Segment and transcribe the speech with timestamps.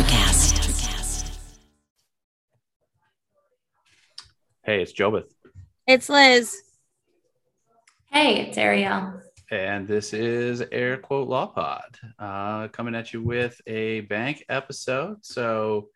[0.00, 1.36] Electrocast.
[4.62, 5.30] Hey, it's Jobeth.
[5.86, 6.56] It's Lis.
[8.06, 9.20] Hey, it's Ariel.
[9.50, 15.18] And this is Air Quote Law Pod uh, coming at you with a bank episode.
[15.20, 15.90] So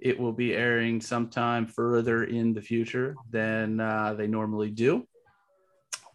[0.00, 5.06] it will be airing sometime further in the future than uh, they normally do.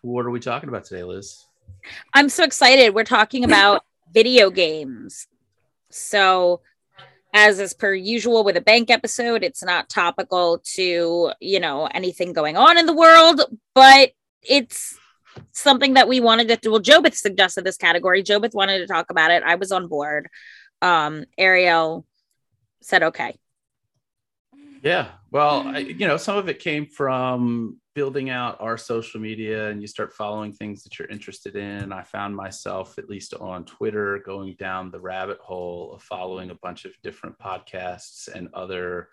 [0.01, 1.45] What are we talking about today, Lis?
[2.13, 2.93] I'm so excited.
[2.93, 5.27] We're talking about video games.
[5.89, 6.59] So,
[7.33, 12.33] as is per usual with a bank episode, it's not topical to, you know, anything
[12.33, 13.41] going on in the world,
[13.75, 14.11] but
[14.41, 14.97] it's
[15.51, 16.71] something that we wanted to do.
[16.71, 18.23] Well, Jobeth suggested this category.
[18.23, 19.43] Jobeth wanted to talk about it.
[19.43, 20.27] I was on board.
[20.81, 22.05] Um, Ariel
[22.81, 23.37] said, okay.
[24.83, 25.09] Yeah.
[25.31, 29.81] Well, I, you know, some of it came from building out our social media and
[29.81, 31.91] you start following things that you're interested in.
[31.91, 36.55] I found myself, at least on Twitter, going down the rabbit hole of following a
[36.55, 39.09] bunch of different podcasts and other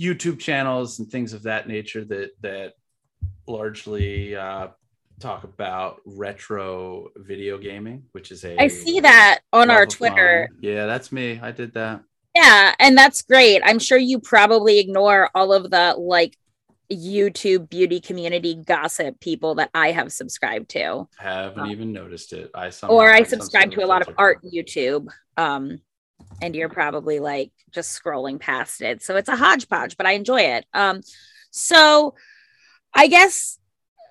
[0.00, 2.74] YouTube channels and things of that nature that that
[3.46, 4.68] largely uh,
[5.18, 10.48] talk about retro video gaming, which is a I see that on our Twitter.
[10.60, 11.40] Yeah, that's me.
[11.42, 12.02] I did that.
[12.38, 13.62] Yeah, and that's great.
[13.64, 16.36] I'm sure you probably ignore all of the like
[16.90, 21.08] YouTube beauty community gossip people that I have subscribed to.
[21.18, 21.70] Haven't Oh.
[21.70, 22.50] even noticed it.
[22.54, 25.08] I Or I subscribe to a lot of art YouTube.
[25.36, 25.80] Um
[26.40, 29.02] and you're probably like just scrolling past it.
[29.02, 30.64] So it's a hodgepodge, but I enjoy it.
[30.72, 31.00] Um
[31.50, 32.14] so
[32.94, 33.58] I guess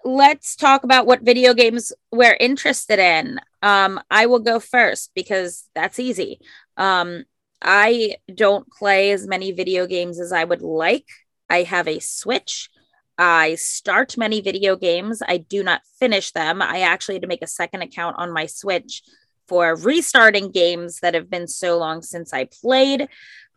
[0.06, 3.39] let's talk about what video games we're interested in.
[3.64, 6.39] Um I will go first because that's easy.
[6.75, 7.23] Um
[7.61, 11.08] I don't play as many video games as I would like.
[11.50, 12.69] I have a Switch.
[13.17, 15.22] I start many video games.
[15.27, 16.61] I do not finish them.
[16.61, 19.02] I actually had to make a second account on my Switch
[19.47, 23.08] for restarting games that have been so long since I played.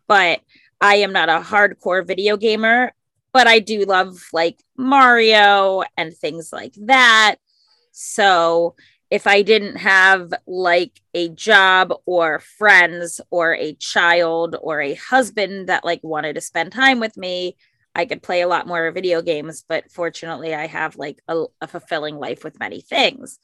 [0.07, 0.41] But
[0.79, 2.93] I am not a hardcore video gamer,
[3.33, 7.35] but I do love like Mario and things like that.
[7.91, 8.75] So
[9.11, 15.67] if I didn't have like a job or friends or a child or a husband
[15.67, 17.57] that like wanted to spend time with me,
[17.93, 19.65] I could play a lot more video games.
[19.67, 23.37] But fortunately, I have like a, a fulfilling life with many things.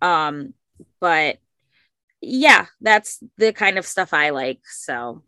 [0.00, 0.54] Um,
[1.00, 1.36] but
[2.22, 4.60] yeah, that's the kind of stuff I like.
[4.64, 5.22] So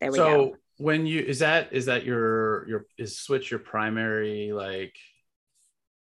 [0.00, 0.50] there we so go.
[0.52, 4.94] So when you is that is that your your is switch your primary like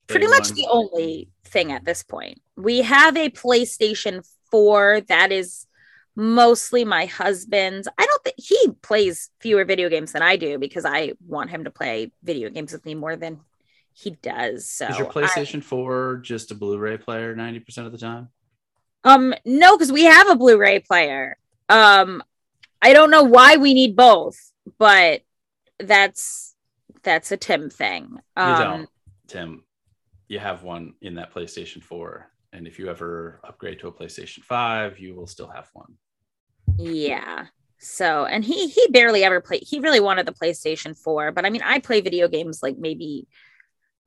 [0.07, 2.41] Pretty much the only thing at this point.
[2.57, 5.67] We have a PlayStation 4 that is
[6.17, 7.89] mostly my husband's.
[7.99, 11.65] I don't think he plays fewer video games than I do because I want him
[11.65, 13.41] to play video games with me more than
[13.93, 14.69] he does.
[14.69, 18.29] So is your I- PlayStation 4 just a Blu-ray player 90% of the time?
[19.07, 21.37] um no, because we have a Blu-ray player.
[21.69, 22.23] Um
[22.81, 24.37] I don't know why we need both,
[24.79, 25.23] but
[25.79, 26.55] that's
[27.03, 28.09] that's a Tim thing.
[28.37, 28.89] You Um don't,
[29.27, 29.65] Tim.
[30.29, 32.31] You have one in that PlayStation 4.
[32.55, 35.95] And if you ever upgrade to a PlayStation 5, you will still have one.
[36.79, 37.47] Yeah.
[37.79, 39.65] So, and he he barely ever played.
[39.67, 43.27] He really wanted the PlayStation 4, but I mean, I play video games like maybe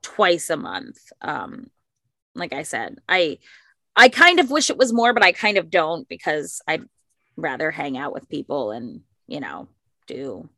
[0.01, 0.97] twice a month.
[1.21, 1.69] Um
[2.33, 3.37] like I said, I
[3.95, 6.85] I kind of wish it was more, but I kind of don't because I'd
[7.35, 9.67] rather hang out with people and, you know,
[10.07, 10.49] do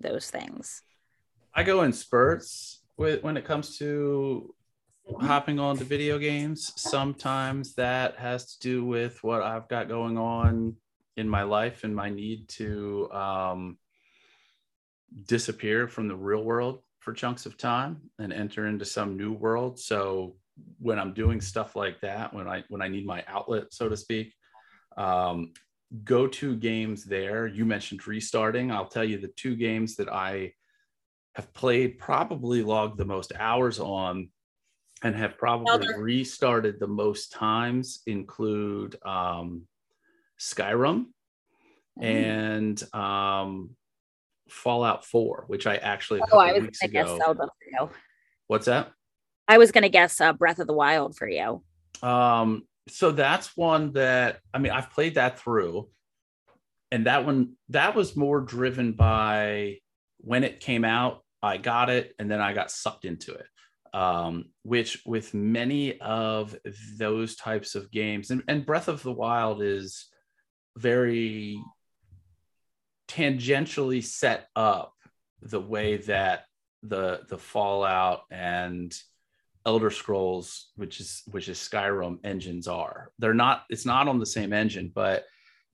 [0.00, 0.82] those things.
[1.54, 4.54] I go in spurts with when it comes to
[5.20, 6.72] hopping on to video games.
[6.76, 10.76] Sometimes that has to do with what I've got going on
[11.16, 13.78] in my life and my need to um,
[15.26, 19.78] disappear from the real world for chunks of time and enter into some new world.
[19.78, 20.36] So
[20.78, 23.96] when I'm doing stuff like that, when I when I need my outlet, so to
[23.96, 24.34] speak,
[24.96, 25.52] um,
[26.04, 27.46] go to games there.
[27.46, 28.70] You mentioned restarting.
[28.70, 30.52] I'll tell you the two games that I
[31.34, 34.28] have played, probably logged the most hours on,
[35.02, 36.00] and have probably Elder.
[36.02, 39.62] restarted the most times include um,
[40.38, 41.06] Skyrim
[42.00, 43.70] and um,
[44.48, 47.08] Fallout 4, which I actually Oh, I was weeks gonna guess.
[47.08, 47.90] Zelda for you.
[48.46, 48.92] What's that?
[49.46, 51.62] I was gonna guess uh, Breath of the Wild for you.
[52.02, 55.88] Um, so that's one that I mean I've played that through,
[56.90, 59.78] and that one that was more driven by
[60.18, 61.24] when it came out.
[61.42, 63.46] I got it, and then I got sucked into it.
[63.94, 66.56] Um, which with many of
[66.98, 70.06] those types of games, and, and Breath of the Wild is
[70.76, 71.60] very
[73.08, 74.94] tangentially set up
[75.40, 76.44] the way that
[76.82, 78.94] the the Fallout and
[79.66, 83.10] Elder Scrolls, which is which is Skyrim engines are.
[83.18, 83.64] They're not.
[83.70, 85.24] It's not on the same engine, but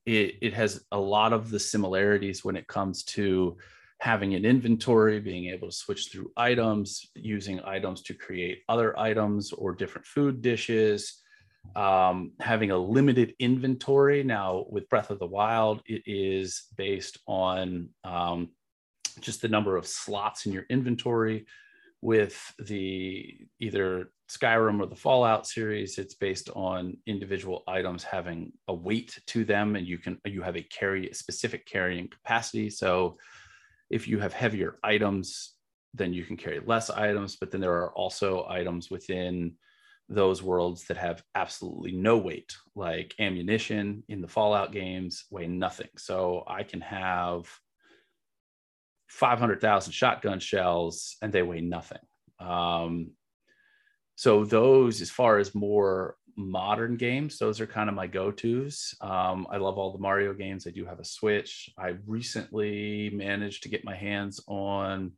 [0.06, 3.56] it, it has a lot of the similarities when it comes to
[4.04, 9.50] having an inventory, being able to switch through items, using items to create other items
[9.50, 11.22] or different food dishes,
[11.74, 14.22] um, having a limited inventory.
[14.22, 18.50] Now, with Breath of the Wild, it is based on um,
[19.20, 21.46] just the number of slots in your inventory.
[22.02, 28.74] With the either Skyrim or the Fallout series, it's based on individual items having a
[28.74, 32.68] weight to them, and you can you have a carry a specific carrying capacity.
[32.68, 33.16] So,
[33.90, 35.54] if you have heavier items,
[35.92, 37.36] then you can carry less items.
[37.36, 39.54] But then there are also items within
[40.08, 45.88] those worlds that have absolutely no weight, like ammunition in the Fallout games weigh nothing.
[45.96, 47.46] So I can have
[49.08, 51.98] 500,000 shotgun shells and they weigh nothing.
[52.38, 53.12] Um,
[54.16, 58.94] so those, as far as more modern games, those are kind of my go-tos.
[59.00, 60.66] Um, I love all the Mario games.
[60.66, 61.70] I do have a Switch.
[61.78, 65.12] I recently managed to get my hands on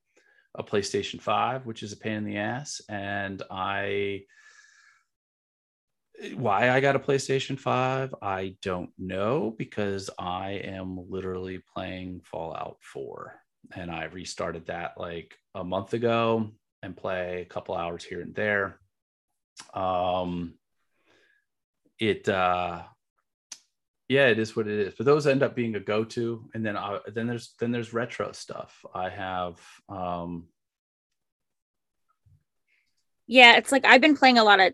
[0.54, 2.80] a PlayStation 5, which is a pain in the ass.
[2.88, 4.22] And I
[6.34, 12.78] why I got a PlayStation 5, I don't know because I am literally playing Fallout
[12.80, 13.34] 4
[13.74, 16.50] and I restarted that like a month ago
[16.82, 18.80] and play a couple hours here and there.
[19.74, 20.54] Um
[21.98, 22.82] it uh
[24.08, 24.94] yeah, it is what it is.
[24.94, 28.32] But those end up being a go-to and then I, then there's then there's retro
[28.32, 28.84] stuff.
[28.94, 30.46] I have um
[33.26, 34.72] yeah, it's like I've been playing a lot of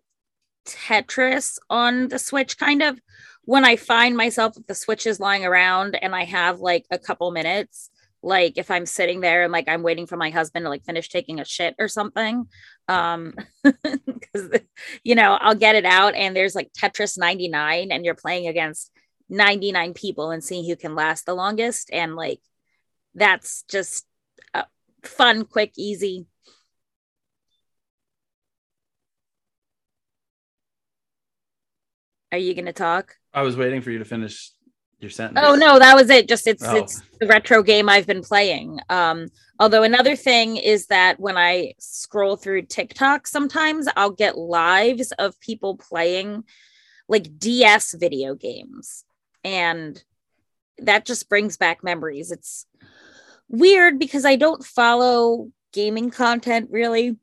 [0.67, 3.01] Tetris on the Switch, kind of.
[3.45, 7.31] When I find myself the Switch is lying around and I have like a couple
[7.33, 7.91] minutes,
[8.23, 11.09] like if I'm sitting there and like I'm waiting for my husband to like finish
[11.09, 12.47] taking a shit or something,
[12.89, 14.61] um, because
[15.05, 18.91] you know I'll get it out and there's like Tetris 99 and you're playing against
[19.29, 22.41] 99 people and seeing who can last the longest, and like
[23.15, 24.07] that's just
[24.55, 24.65] uh,
[25.03, 26.27] fun, quick, easy
[32.33, 33.17] Are you going to talk?
[33.35, 34.53] I was waiting for you to finish
[35.03, 35.41] your sentence.
[35.43, 36.29] Oh no, that was it.
[36.29, 36.77] Just it's oh.
[36.77, 38.79] it's the retro game I've been playing.
[38.89, 39.29] Um,
[39.59, 45.39] although another thing is that when I scroll through TikTok, sometimes I'll get lives of
[45.41, 46.45] people playing
[47.09, 49.05] like DS video games,
[49.45, 50.03] and
[50.79, 52.31] that just brings back memories.
[52.31, 52.67] It's
[53.49, 57.17] weird because I don't follow gaming content really.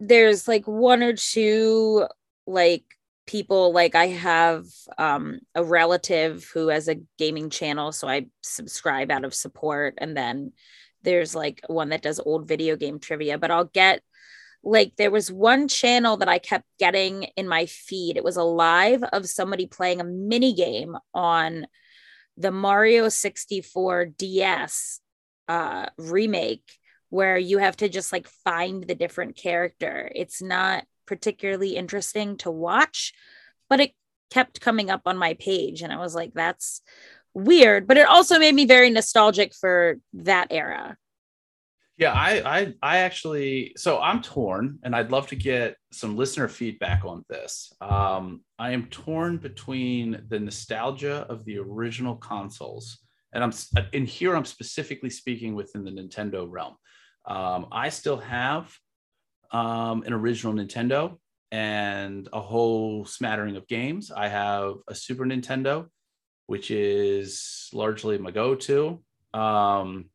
[0.00, 2.06] There's like one or two
[2.46, 2.84] like
[3.28, 4.64] people like i have
[4.96, 10.16] um, a relative who has a gaming channel so i subscribe out of support and
[10.16, 10.50] then
[11.02, 14.00] there's like one that does old video game trivia but i'll get
[14.64, 18.16] like there was one channel that i kept getting in my feed.
[18.16, 21.66] It was a live of somebody playing a mini game on
[22.36, 25.00] the mario 64 ds
[25.48, 26.78] uh, remake
[27.10, 30.10] where you have to just like find the different character.
[30.14, 33.14] It's not particularly interesting to watch,
[33.68, 33.92] but it
[34.30, 35.82] kept coming up on my page.
[35.82, 36.82] And I was like, that's
[37.32, 37.88] weird.
[37.88, 40.96] But it also made me very nostalgic for that era.
[41.96, 46.46] Yeah, I, I, I actually, so I'm torn, and I'd love to get some listener
[46.46, 47.72] feedback on this.
[47.80, 52.98] Um, I am torn between the nostalgia of the original consoles,
[53.32, 53.52] and I'm
[53.92, 54.36] in here.
[54.36, 56.76] I'm specifically speaking within the Nintendo realm.
[57.26, 58.72] Um, I still have
[59.50, 61.18] um, an original Nintendo
[61.50, 64.10] and a whole smattering of games.
[64.10, 65.86] I have a Super Nintendo,
[66.46, 69.02] which is largely my go to.
[69.32, 70.10] Um,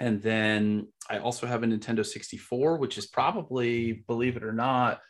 [0.00, 5.00] and then I also have a Nintendo 64, which is probably, believe it or not,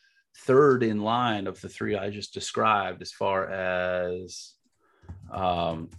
[0.45, 4.53] third in line of the three I just described as far as,
[5.33, 5.91] um,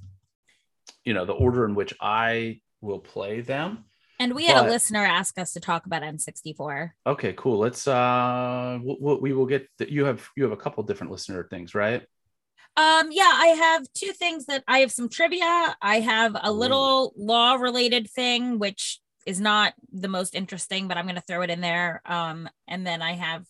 [1.04, 3.86] you know, the order in which I will play them.
[4.19, 6.91] And we had but, a listener ask us to talk about N64.
[7.05, 7.59] Okay, cool.
[7.59, 11.47] Let's uh we'll, we will get the, you have you have a couple different listener
[11.50, 12.01] things, right?
[12.75, 15.75] Um yeah, I have two things that I have some trivia.
[15.81, 21.05] I have a little law related thing which is not the most interesting, but I'm
[21.05, 22.01] going to throw it in there.
[22.05, 23.45] Um and then I have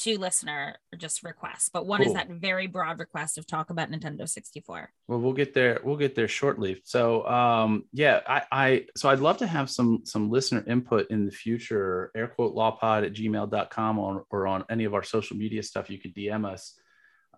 [0.00, 2.08] two listener just requests, but one cool.
[2.08, 4.90] is that very broad request of talk about Nintendo 64.
[5.08, 5.80] Well, we'll get there.
[5.84, 6.80] We'll get there shortly.
[6.84, 11.26] So, um, yeah, I, I, so I'd love to have some, some listener input in
[11.26, 12.10] the future.
[12.16, 15.90] Air quote lawpod at gmail.com or, or on any of our social media stuff.
[15.90, 16.78] You could DM us.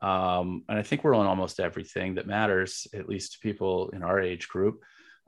[0.00, 4.02] Um, and I think we're on almost everything that matters, at least to people in
[4.02, 4.82] our age group.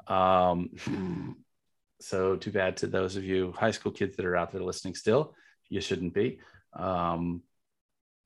[0.07, 0.71] Um,
[2.01, 4.95] so too bad to those of you high school kids that are out there listening
[4.95, 5.35] still.
[5.69, 6.39] You shouldn't be.
[6.75, 7.43] Um,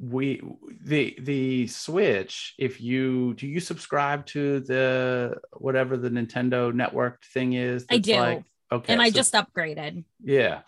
[0.00, 0.40] we
[0.84, 7.54] the the switch if you do you subscribe to the whatever the nintendo network thing
[7.54, 8.14] is I do.
[8.14, 10.04] like okay and I so- just upgraded.
[10.22, 10.60] yeah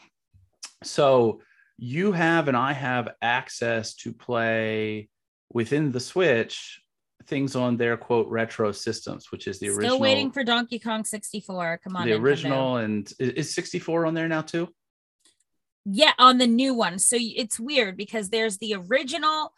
[0.83, 1.43] so
[1.79, 5.09] you have and i have access to play
[5.53, 6.81] within the switch
[7.27, 11.05] things on their quote retro systems which is the Still original waiting for Donkey Kong
[11.05, 11.81] 64.
[11.85, 12.21] Come on, the Nintendo.
[12.21, 14.69] original and is 64 on there now too
[15.85, 16.99] Yeah, on the new one.
[16.99, 19.53] So it's weird because there's the original,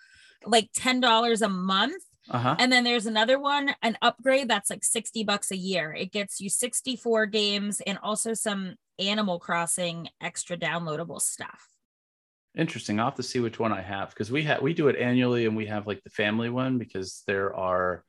[0.45, 4.85] like ten dollars a month, uh-huh and then there's another one, an upgrade that's like
[4.85, 5.93] sixty bucks a year.
[5.93, 11.69] It gets you sixty four games and also some Animal Crossing extra downloadable stuff.
[12.57, 13.01] Interesting.
[13.01, 15.47] I'll have to see which one I have because we have we do it annually
[15.47, 18.05] and we have like the family one because there are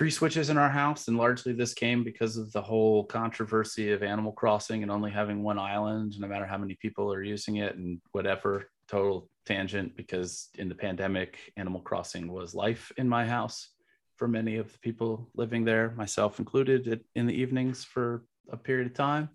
[0.00, 4.02] three switches in our house and largely this came because of the whole controversy of
[4.02, 7.76] Animal Crossing and only having one island no matter how many people are using it
[7.76, 13.68] and whatever total tangent because in the pandemic Animal Crossing was life in my house
[14.16, 18.56] for many of the people living there myself included it- in the evenings for a
[18.56, 19.28] period of time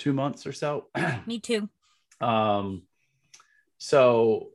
[0.00, 0.88] 2 months or so
[1.28, 1.68] Me too.
[2.20, 2.82] um
[3.78, 4.50] so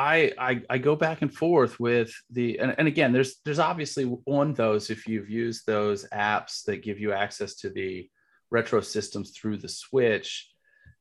[0.00, 4.10] I, I i go back and forth with the and, and again there's there's obviously
[4.26, 8.08] on those if you've used those apps that give you access to the
[8.50, 10.50] retro systems through the switch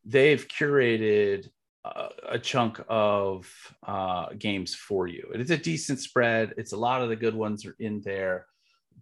[0.05, 1.49] they've curated
[1.85, 3.49] uh, a chunk of
[3.87, 5.29] uh, games for you.
[5.33, 6.53] It's a decent spread.
[6.57, 8.47] It's a lot of the good ones are in there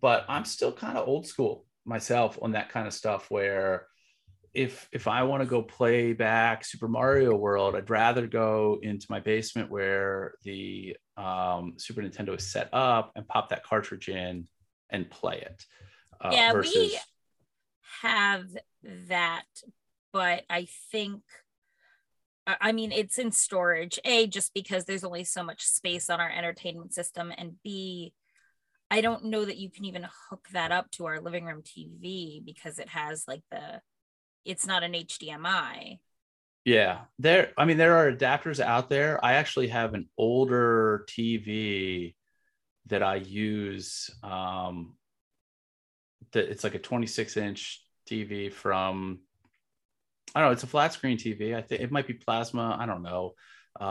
[0.02, 3.88] but i'm still kind of old school myself on that kind of stuff where
[4.58, 9.06] if if I want to go play back Super Mario World, I'd rather go into
[9.08, 14.48] my basement where the um, Super Nintendo is set up and pop that cartridge in
[14.90, 15.64] and play it.
[16.20, 16.98] Uh, Yeah, we-
[18.02, 18.46] have
[18.84, 19.46] that,
[20.12, 21.22] but I think
[22.48, 24.00] I mean it's in storage.
[24.06, 28.12] A just because there's only so much space on our entertainment system, and B,
[28.90, 32.44] I don't know that you can even hook that up to our living room TV
[32.44, 33.82] because it has like the
[34.46, 36.00] it's not an HDMI.
[36.66, 37.54] Yeah, there.
[37.58, 39.24] I mean, there are adapters out there.
[39.24, 42.16] I actually have an older TV
[42.88, 44.10] that I use.
[44.22, 44.96] Um,
[46.34, 49.20] that it's like a 26 inch TV from.
[50.36, 50.54] I don't know.
[50.54, 51.56] It's a flat screen TV.
[51.56, 52.76] I think it might be plasma.
[52.78, 53.34] I don't know.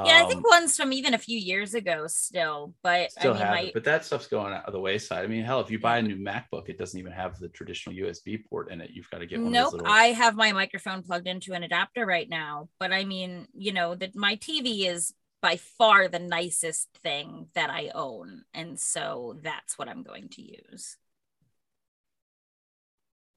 [0.02, 3.34] Yeah, I Um, think one's from even a few years ago still, but still I
[3.34, 5.24] mean have my it, but that stuff's going out of the wayside.
[5.24, 7.94] I mean, hell, if you buy a new MacBook, it doesn't even have the traditional
[7.94, 8.90] USB port in it.
[8.90, 9.98] You've got to get one Nope, of those little.
[10.00, 12.68] I have my microphone plugged into an adapter right now.
[12.78, 15.12] But I mean, you know, that my TV is
[15.42, 20.42] by far the nicest thing that I own, and so that's what I'm going to
[20.42, 20.96] use.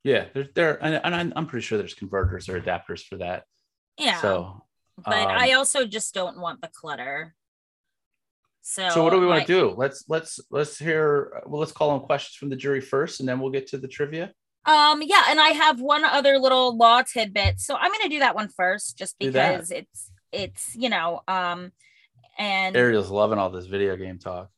[0.04, 3.44] yeah, there, there, and, and I'm, I'm pretty sure there's converters or adapters for that.
[3.98, 4.64] Yeah, So,
[5.06, 7.36] but um, I also just don't want the clutter.
[8.62, 9.74] So, so what do we want my- to do?
[9.76, 11.42] Let's let's let's hear.
[11.46, 13.88] Well, let's call on questions from the jury first, and then we'll get to the
[13.88, 14.34] trivia.
[14.66, 17.60] Um, yeah, and I have one other little law tidbit.
[17.60, 21.72] So I'm gonna do that one first, just because it's it's you know, um,
[22.38, 24.50] and Ariel's loving all this video game talk.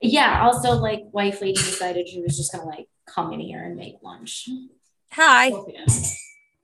[0.00, 0.42] Yeah.
[0.44, 3.96] Also, like, wife lady decided she was just gonna like come in here and make
[4.02, 4.48] lunch.
[5.10, 5.52] hi.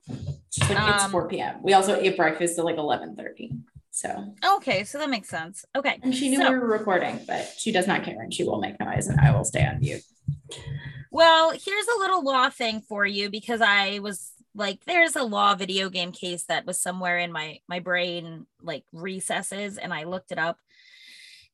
[0.07, 0.37] 4 p.m.
[0.51, 1.55] She's it's Um, 4 p.m.
[1.63, 3.57] We also ate breakfast at like 11:30.
[3.91, 5.63] So, Okay, so that makes sense.
[5.75, 8.43] Okay, and she knew So- we were recording, but she does not care, and she
[8.43, 10.01] will make noise, and I will stay on mute.
[11.11, 15.55] Well, here's a little law thing for you because I was like, there's a law
[15.55, 20.33] video game case that was somewhere in my my brain like recesses, and I looked
[20.33, 20.57] it up,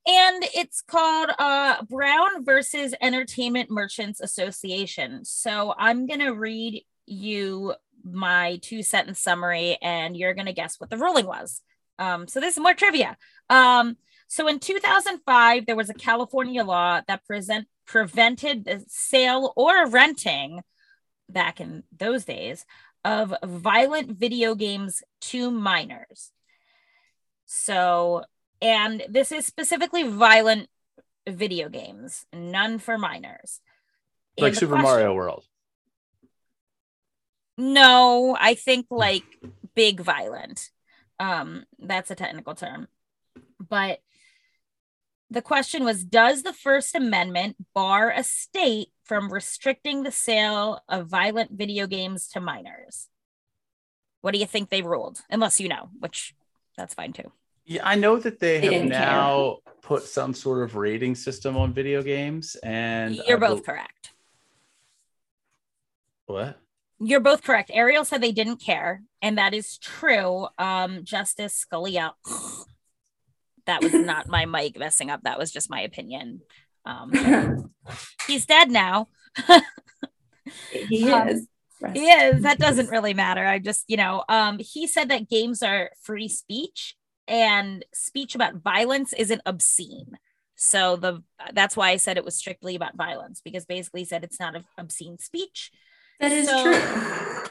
[0.08, 5.26] and it's called uh, Brown versus Entertainment Merchants Association.
[5.26, 10.98] So I'm gonna read you my two sentence summary, and you're gonna guess what the
[10.98, 11.62] ruling was.
[12.00, 13.18] Um, so this is more trivia.
[13.50, 19.88] Um, so in 2005, there was a California law that present prevented the sale or
[19.88, 20.62] renting
[21.28, 22.66] back in those days
[23.04, 26.32] of violent video games to minors.
[27.46, 28.24] So,
[28.62, 30.70] and this is specifically violent
[31.28, 33.60] video games, none for minors.
[34.38, 35.46] Like Super question- Mario World.
[37.62, 39.24] No, I think like
[39.76, 40.72] big violent.
[41.20, 42.88] Um, that's a technical term.
[43.60, 44.00] But
[45.30, 51.08] the question was Does the First Amendment bar a state from restricting the sale of
[51.08, 53.08] violent video games to minors?
[54.22, 55.20] What do you think they ruled?
[55.30, 56.34] Unless you know, which
[56.76, 57.32] that's fine too.
[57.66, 59.00] Yeah, I know that they, They have didn't care.
[59.02, 63.76] now put some sort of rating system on video games, and You're I both bel-
[63.76, 64.14] correct.
[66.26, 66.61] What?
[67.04, 67.72] You're both correct.
[67.74, 70.48] Ariel said they didn't care, and that is true.
[70.58, 72.12] Um, Justice Scalia.
[73.66, 75.22] that was not my mic messing up.
[75.24, 76.42] That was just my opinion.
[76.86, 77.72] Um,
[78.28, 79.08] he's dead now.
[80.72, 81.48] he Um, is.
[81.82, 82.44] Rest He is.
[82.44, 83.46] That doesn't really matter.
[83.46, 86.96] I just, you know, um, he said that games are free speech
[87.28, 90.18] and speech about violence isn't obscene.
[90.56, 94.24] So the that's why I said it was strictly about violence because basically he said
[94.24, 95.72] it's not obscene speech.
[96.22, 97.44] That is So- true.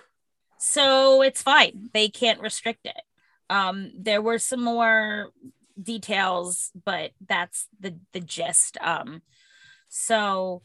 [0.59, 1.89] So it's fine.
[1.93, 3.01] They can't restrict it.
[3.49, 5.31] Um, there were some more
[5.83, 8.77] details, but that's the the gist.
[8.81, 9.23] Um,
[9.89, 10.63] so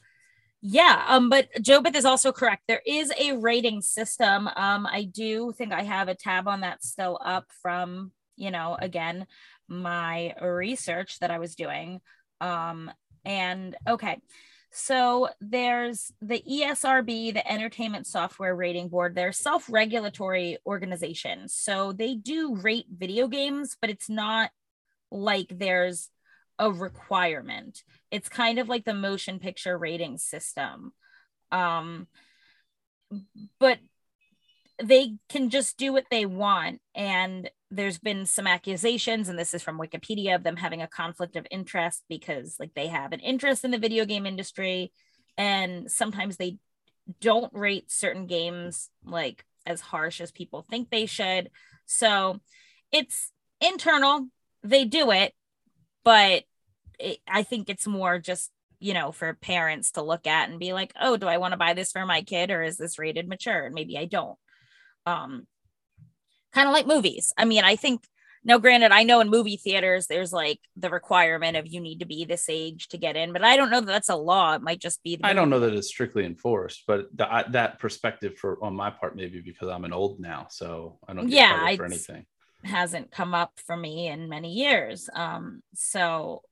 [0.62, 2.64] yeah, um, but Jobeth is also correct.
[2.68, 4.48] There is a rating system.
[4.56, 8.76] Um, I do think I have a tab on that still up from, you know,
[8.80, 9.28] again,
[9.68, 12.02] my research that I was doing.
[12.42, 12.92] Um,
[13.24, 14.20] and okay,
[14.77, 19.15] so there's the ESRB, the Entertainment Software Rating Board.
[19.15, 21.55] They're self-regulatory organizations.
[21.55, 24.51] So they do rate video games, but it's not
[25.10, 26.10] like there's
[26.60, 27.84] a requirement.
[28.12, 30.91] It's kind of like the motion picture rating system.
[31.53, 32.08] Um,
[33.62, 33.79] but
[34.84, 36.82] they can just do what they want.
[36.94, 41.36] And there's been some accusations, and this is from Wikipedia, of them having a conflict
[41.36, 44.91] of interest because, like, they have an interest in the video game industry,
[45.38, 46.58] and sometimes they
[47.22, 51.50] don't rate certain games like as harsh as people think they should.
[51.86, 52.39] So
[52.91, 54.27] it's internal,
[54.63, 55.34] they do it,
[56.03, 56.44] but
[57.00, 60.74] it, I think it's more just you know for parents to look at and be
[60.74, 63.27] like, oh, do I want to buy this for my kid or is this rated
[63.27, 63.65] mature?
[63.65, 64.38] And maybe I don't.
[65.05, 65.48] Um,
[66.56, 67.34] kind of like movies.
[67.38, 68.04] I mean, I think
[68.48, 72.06] now, granted, I know in movie theaters there's like the requirement of you need to
[72.06, 74.54] be this age to get in, but I don't know that that's a law.
[74.54, 75.16] It might just be.
[75.16, 78.76] The I don't know that it's strictly enforced, but th- I- that perspective for on
[78.76, 82.26] my part, maybe because I'm an old now, so I don't get Yeah, for anything.
[82.64, 85.10] hasn't come up for me in many years.
[85.14, 86.44] Um, so,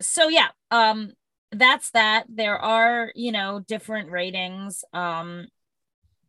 [0.00, 1.12] so yeah, um,
[1.50, 2.26] that's that.
[2.28, 4.84] There are, you know, different ratings.
[4.92, 5.48] Um,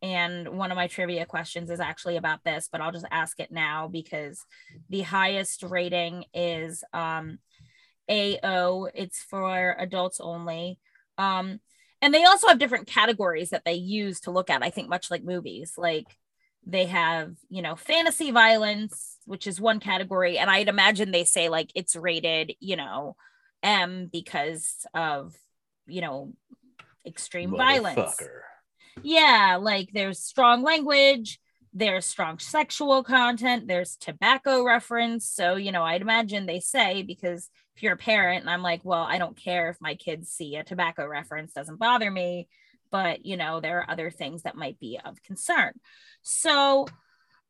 [0.04, 3.52] and one of my trivia questions is actually about this, but I'll just ask it
[3.52, 4.46] now because
[4.90, 7.40] the highest rating is um,
[8.10, 8.90] AO.
[8.94, 10.78] It's for adults only.
[11.18, 11.62] Um,
[12.02, 14.62] and they also have different categories that they use to look at.
[14.62, 16.18] I think much like movies, like
[16.66, 21.50] they have you know fantasy violence which is one category and i'd imagine they say
[21.50, 23.18] like it's rated you know
[23.62, 25.36] m because of
[25.88, 26.32] you know
[27.06, 28.18] extreme violence.
[29.02, 31.40] Yeah like there's strong language
[31.74, 35.26] there's strong sexual content there's tobacco reference.
[35.26, 38.82] So you know i'd imagine they say because if you're a parent and i'm like
[38.84, 42.48] well i don't care if my kids see a tobacco reference doesn't bother me.
[42.92, 45.74] But you know there are other things that might be of concern.
[46.22, 46.86] So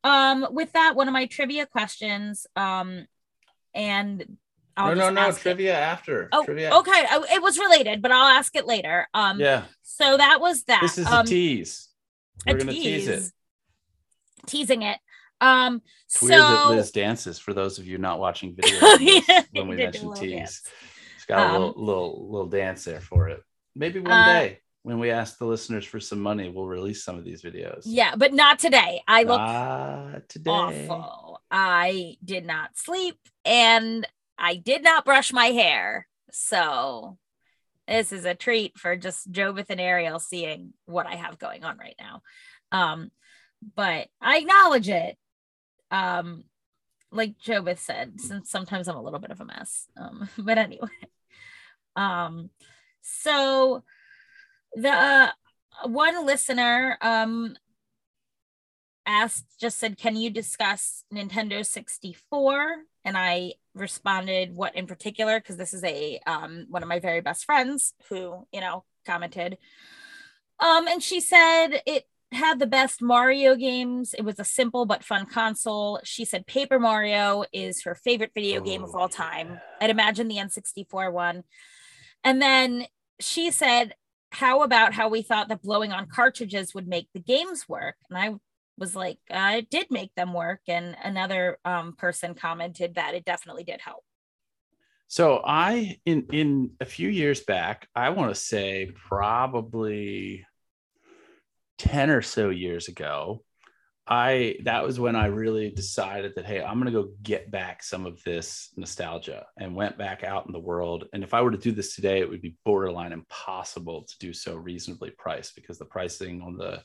[0.06, 3.06] um with that one of my trivia questions um
[3.75, 4.38] and
[4.75, 5.29] I'll no, no, no.
[5.29, 6.29] it- Trivia after.
[6.31, 6.71] Oh, trivia.
[6.73, 6.91] okay.
[7.09, 9.07] I- It was related, but I'll ask it later.
[9.13, 10.81] Um, Yeah, so that was that.
[10.81, 11.89] this is um, a tease.
[12.47, 13.23] We're gonna tease it.
[14.47, 14.97] Teasing it.
[15.41, 18.99] Um, It's weird that so Lis dances for those of you not watching videos of
[18.99, 20.31] this yeah, when we he did mention tease.
[20.31, 20.62] dance.
[21.15, 23.41] It's got a Um, little, little little dance there for it.
[23.75, 27.17] Maybe one Uh, day when we ask the listeners for some money, we'll release some
[27.17, 27.83] of these videos.
[27.86, 29.01] yeah, but not today.
[29.07, 30.51] I look today.
[30.51, 31.41] awful.
[31.49, 34.05] I did not sleep and
[34.38, 36.08] I did not brush my hair.
[36.32, 37.17] So
[37.88, 41.78] this is a treat for just Jobeth and Ariel seeing what I have going on
[41.78, 42.22] right now.
[42.72, 43.12] Um,
[43.76, 45.17] but I acknowledge it.
[45.91, 46.43] Um,
[47.12, 49.88] like Jobeth said, since sometimes I'm a little bit of a mess.
[49.96, 50.88] Um, but anyway.
[51.96, 52.50] Um,
[53.02, 53.84] so
[54.76, 55.32] the uh,
[55.86, 57.56] one listener um
[59.06, 65.57] asked just said can you discuss nintendo 64 and i responded what in particular because
[65.57, 69.57] this is a um one of my very best friends who you know commented.
[70.59, 74.13] Um and she said it had the best mario games.
[74.13, 75.99] It was a simple but fun console.
[76.03, 79.49] She said paper mario is her favorite video game of all time.
[79.49, 79.59] yeah.
[79.81, 81.43] i'd imagine the n64 one.
[82.23, 82.86] And then
[83.19, 83.95] she said
[84.31, 87.95] how about how we thought that blowing on cartridges would make the games work?
[88.09, 88.33] And i
[88.77, 93.25] was like uh, it did make them work and another um, person commented that it
[93.25, 94.03] definitely did help
[95.07, 100.43] So I in in a few years back, I want to say probably
[101.77, 103.43] 10 or so years ago,
[104.07, 107.83] I that was when I really decided that hey, I'm going to go get back
[107.83, 111.05] some of this nostalgia and went back out in the world.
[111.13, 114.33] And if I were to do this today, it would be borderline impossible to do
[114.33, 116.81] so reasonably priced because the pricing on the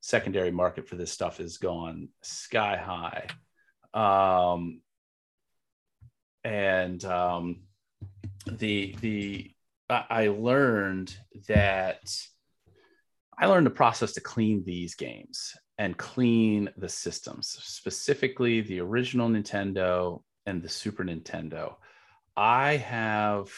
[0.00, 3.26] secondary market for this stuff has gone sky high.
[3.92, 4.80] Um,
[6.44, 7.62] and um,
[8.46, 9.50] the the
[9.88, 11.16] I learned
[11.48, 12.00] that
[13.38, 19.28] I learned the process to clean these games and clean the systems, specifically the original
[19.28, 21.74] Nintendo and the Super Nintendo.
[22.36, 23.50] I have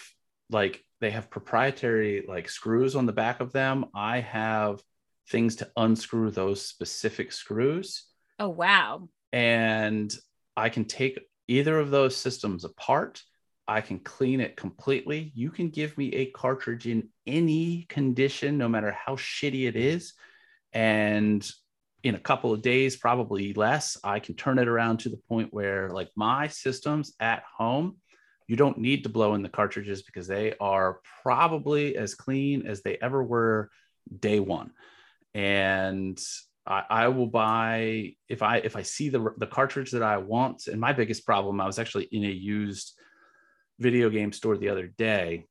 [0.50, 3.86] like they have proprietary like screws on the back of them.
[3.94, 4.82] I have
[5.30, 8.04] things to unscrew those specific screws.
[8.38, 9.08] Oh wow.
[9.32, 10.14] And
[10.56, 13.22] I can take either of those systems apart.
[13.66, 15.32] I can clean it completely.
[15.34, 20.14] You can give me a cartridge in any condition, no matter how shitty it is.
[20.72, 21.46] And
[22.02, 25.52] in a couple of days, probably less, I can turn it around to the point
[25.52, 27.96] where, like, my systems at home,
[28.46, 32.80] you don't need to blow in the cartridges because they are probably as clean as
[32.80, 33.70] they ever were
[34.20, 34.70] day one.
[35.38, 36.20] And
[36.66, 40.66] I, I, will buy if I if I see the the cartridge that I want.
[40.66, 42.94] And my biggest problem, I was actually in a used
[43.78, 45.46] video game store the other day.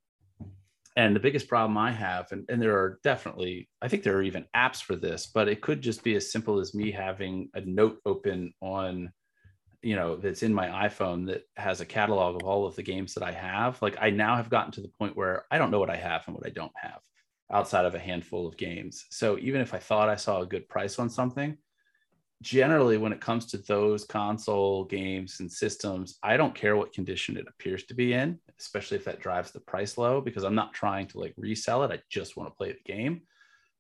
[0.97, 4.23] And the biggest problem I have, and, and there are definitely, I think there are
[4.23, 7.62] even apps for this, but it could just be as simple as me having a
[7.62, 9.13] note open on,
[9.84, 13.13] you know, that's in my iPhone that has a catalog of all of the games
[13.13, 13.82] that I have.
[13.82, 16.23] Like I now have gotten to the point where I don't know what I have
[16.26, 17.00] and what I don't have
[17.51, 19.05] outside of a handful of games.
[19.10, 21.57] So even if I thought I saw a good price on something,
[22.41, 27.38] generally when it comes to those console games and systems, I don't care what condition
[27.38, 30.73] it appears to be in, especially if that drives the price low, because I'm not
[30.73, 31.91] trying to like resell it.
[31.91, 33.21] I just want to play the game.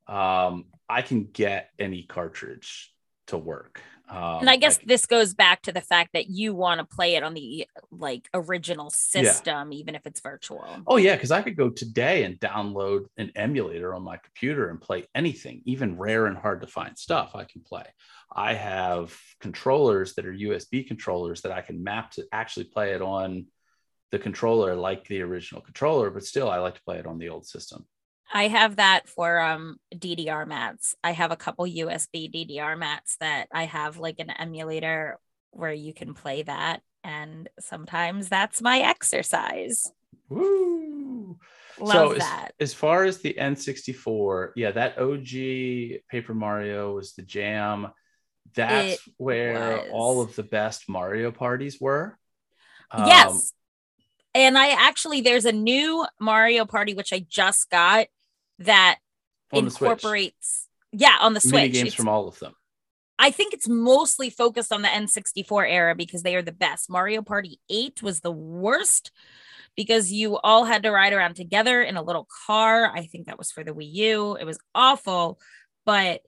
[0.07, 2.93] Um, I can get any cartridge
[3.27, 3.81] to work.
[4.09, 7.15] Um, and I guess this goes back to the fact that you want to play
[7.15, 9.77] it on the like original system, yeah.
[9.77, 10.65] even if it's virtual.
[10.87, 14.79] Oh yeah, because I could go today and download an emulator on my computer and
[14.79, 17.31] play anything, even rare and hard to find stuff.
[17.35, 17.85] I can play.
[18.33, 23.01] I have controllers that are USB controllers that I can map to actually play it
[23.01, 23.47] on
[24.11, 26.09] the controller, like the original controller.
[26.09, 27.85] But still, I like to play it on the old system.
[28.33, 30.95] I have that for um DDR mats.
[31.03, 35.19] I have a couple USB DDR mats that I have like an emulator
[35.51, 39.91] where you can play that and sometimes that's my exercise.
[40.29, 41.39] Woo!
[41.79, 42.51] Love so that.
[42.59, 47.87] As, as far as the N64, yeah, that OG Paper Mario was the jam.
[48.55, 49.89] That's it where was.
[49.91, 52.17] all of the best Mario parties were.
[52.97, 53.29] Yes.
[53.29, 53.41] Um,
[54.33, 58.07] and I actually there's a new Mario Party which I just got
[58.59, 58.97] that
[59.51, 61.73] incorporates yeah on the switch.
[61.73, 62.53] games it's, from all of them.
[63.19, 66.89] I think it's mostly focused on the n64 era because they are the best.
[66.89, 69.11] Mario party 8 was the worst
[69.75, 72.91] because you all had to ride around together in a little car.
[72.93, 74.37] I think that was for the wii u.
[74.39, 75.39] It was awful
[75.87, 76.21] but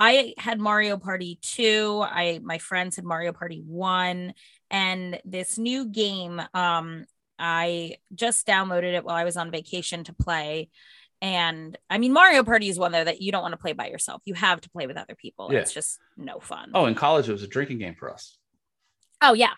[0.00, 4.34] i had mario party 2 i my friends had mario party 1
[4.72, 7.04] and this new game um
[7.38, 10.70] i just downloaded it while i was on vacation to play
[11.22, 13.86] and I mean, Mario Party is one there that you don't want to play by
[13.86, 14.20] yourself.
[14.24, 15.50] You have to play with other people.
[15.52, 15.60] Yeah.
[15.60, 16.72] It's just no fun.
[16.74, 18.36] Oh, in college it was a drinking game for us.
[19.22, 19.52] Oh yeah.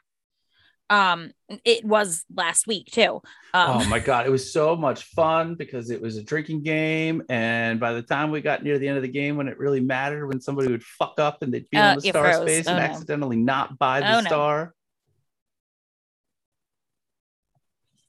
[0.91, 1.33] Um,
[1.65, 3.23] it was last week too.
[3.55, 7.23] Um, oh my god, it was so much fun because it was a drinking game,
[7.31, 9.81] and by the time we got near the end of the game, when it really
[9.81, 12.43] mattered, when somebody would fuck up and they'd be uh, on the star froze.
[12.43, 12.85] space oh, and no.
[12.85, 14.65] accidentally not buy the oh, star.
[14.65, 14.71] No.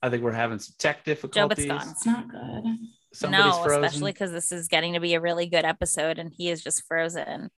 [0.03, 1.65] I think we're having some tech difficulties.
[1.65, 2.77] Joe, it's, it's not good.
[3.15, 3.83] Somebody's no, frozen.
[3.83, 6.83] especially because this is getting to be a really good episode and he is just
[6.85, 7.49] frozen.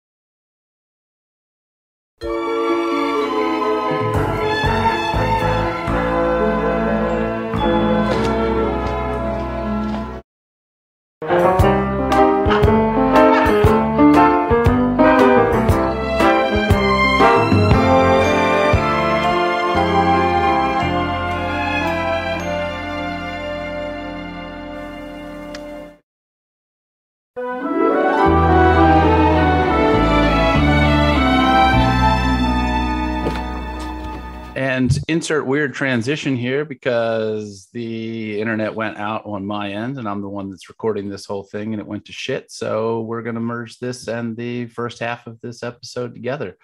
[34.77, 40.21] And insert weird transition here because the internet went out on my end and I'm
[40.21, 42.51] the one that's recording this whole thing and it went to shit.
[42.51, 46.57] So we're going to merge this and the first half of this episode together.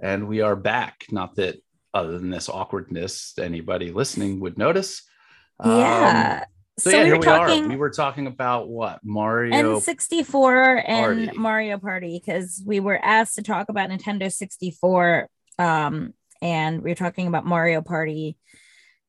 [0.00, 1.06] And we are back.
[1.10, 1.56] Not that
[1.92, 5.02] other than this awkwardness, anybody listening would notice.
[5.64, 6.42] Yeah.
[6.42, 6.48] Um,
[6.78, 7.68] so, so, yeah, we here we talking, are.
[7.68, 11.38] We were talking about what Mario N64 and Party.
[11.38, 16.96] Mario Party because we were asked to talk about Nintendo 64 um, and we were
[16.96, 18.36] talking about Mario Party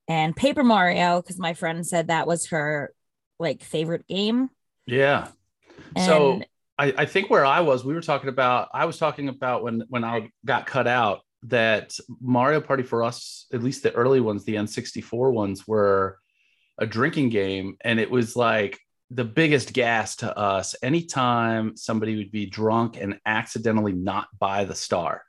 [0.08, 2.94] and Paper Mario because my friend said that was her
[3.40, 4.50] like favorite game.
[4.86, 5.28] Yeah.
[5.96, 6.42] And so
[6.78, 8.70] I, I think where I was, we were talking about.
[8.74, 13.46] I was talking about when when I got cut out that Mario Party for us,
[13.54, 16.20] at least the early ones, the N64 ones, were
[16.78, 22.32] a drinking game, and it was like the biggest gas to us anytime somebody would
[22.32, 25.24] be drunk and accidentally not buy the star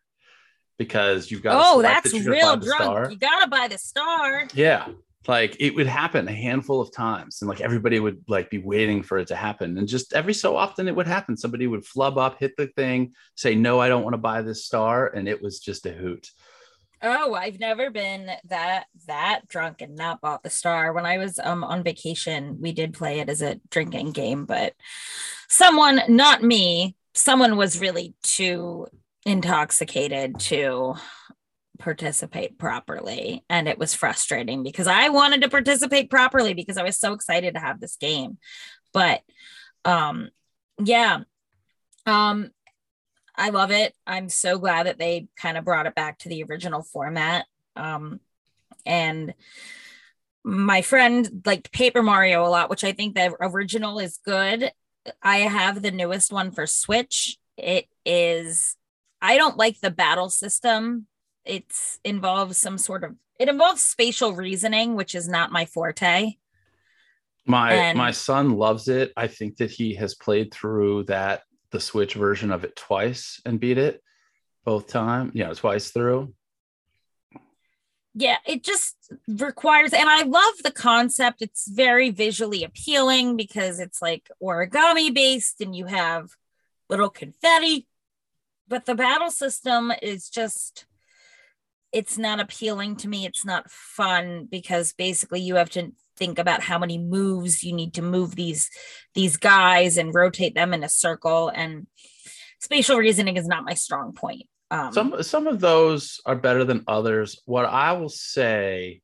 [0.79, 3.11] because you've got oh that's that real drunk.
[3.11, 4.47] You gotta buy the star.
[4.55, 4.89] Yeah
[5.29, 9.03] like it would happen a handful of times and like everybody would like be waiting
[9.03, 11.37] for it to happen and just every so often it would happen.
[11.37, 14.65] Somebody would flub up hit the thing say no i don't want to buy this
[14.65, 16.31] star and it was just a hoot.
[17.01, 20.93] Oh, I've never been that that drunk and not bought the star.
[20.93, 24.73] When I was um on vacation, we did play it as a drinking game, but
[25.49, 28.89] someone, not me, someone was really too
[29.25, 30.95] intoxicated to
[31.79, 36.99] participate properly and it was frustrating because I wanted to participate properly because I was
[36.99, 38.39] so excited to have this game.
[38.93, 39.21] But
[39.85, 40.31] um
[40.83, 41.21] yeah.
[42.07, 42.51] Um
[43.39, 43.95] I love it.
[44.05, 47.47] I'm so glad that they kind of brought it back to the original format.
[47.77, 48.19] Um,
[48.85, 49.33] and
[50.43, 54.73] my friend liked Paper Mario a lot, which I think the original is good.
[55.23, 57.39] I have the newest one for Switch.
[57.57, 58.77] It is,
[59.21, 61.07] I don't like the battle system.
[61.45, 61.67] It
[62.05, 66.35] involves some sort of, it involves spatial reasoning, which is not my forte.
[67.47, 69.13] My and, my son loves it.
[69.17, 73.61] I think that he has played through that the Switch version of it twice and
[73.61, 74.03] beat it
[74.65, 76.35] both time, Yeah, twice through.
[78.15, 78.97] Yeah, it just
[79.29, 81.41] requires, and I love the concept.
[81.41, 86.31] It's very visually appealing because it's like origami based and you have
[86.91, 87.87] little confetti,
[88.69, 90.87] but the battle system is just
[91.93, 93.25] it's not appealing to me.
[93.25, 97.95] It's not fun because basically you have to think about how many moves you need
[97.95, 98.71] to move these
[99.15, 101.49] these guys and rotate them in a circle.
[101.49, 101.87] And
[102.61, 104.43] spatial reasoning is not my strong point.
[104.71, 107.41] Um, some some of those are better than others.
[107.47, 109.01] What i will say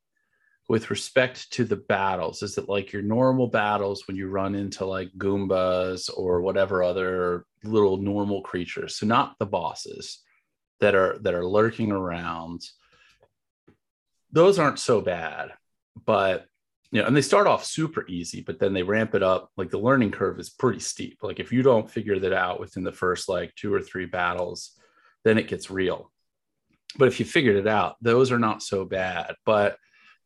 [0.67, 4.85] with respect to the battles is that like your normal battles when you run into
[4.85, 10.19] like goombas or whatever other little normal creatures so not the bosses
[10.79, 12.61] that are that are lurking around
[14.31, 15.51] those aren't so bad
[16.05, 16.47] but
[16.95, 19.51] you know, and they start off super easy, but then they ramp it up.
[19.57, 21.19] Like the learning curve is pretty steep.
[21.21, 24.71] Like if you don't figure that out within the first like two or three battles,
[25.25, 26.11] then it gets real.
[26.97, 29.35] But if you figured it out, those are not so bad.
[29.45, 29.77] But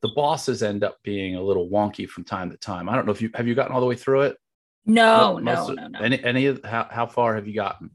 [0.02, 2.88] the bosses end up being a little wonky from time to time.
[2.88, 4.38] I don't know if you have you gotten all the way through it.
[4.90, 6.00] No, no, no, no.
[6.00, 7.92] Any any of how, how far have you gotten?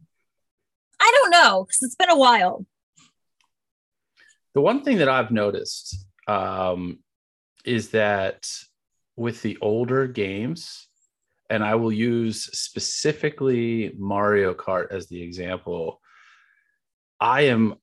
[1.01, 2.65] I don't know because it's been a while.
[4.55, 7.01] The one thing that I've noticed um,
[7.65, 8.49] is that
[9.17, 10.87] with the older games,
[11.51, 16.01] and I will use specifically Mario Kart as the example,
[17.19, 17.75] I am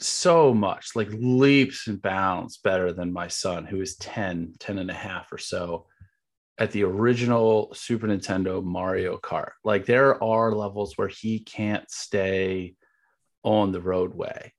[0.00, 4.90] so much like leaps and bounds better than my son, who is 10, 10 and
[4.90, 5.86] a half or so
[6.62, 9.50] at the original Super Nintendo Mario Kart.
[9.64, 12.76] Like there are levels where he can't stay
[13.42, 14.52] on the roadway.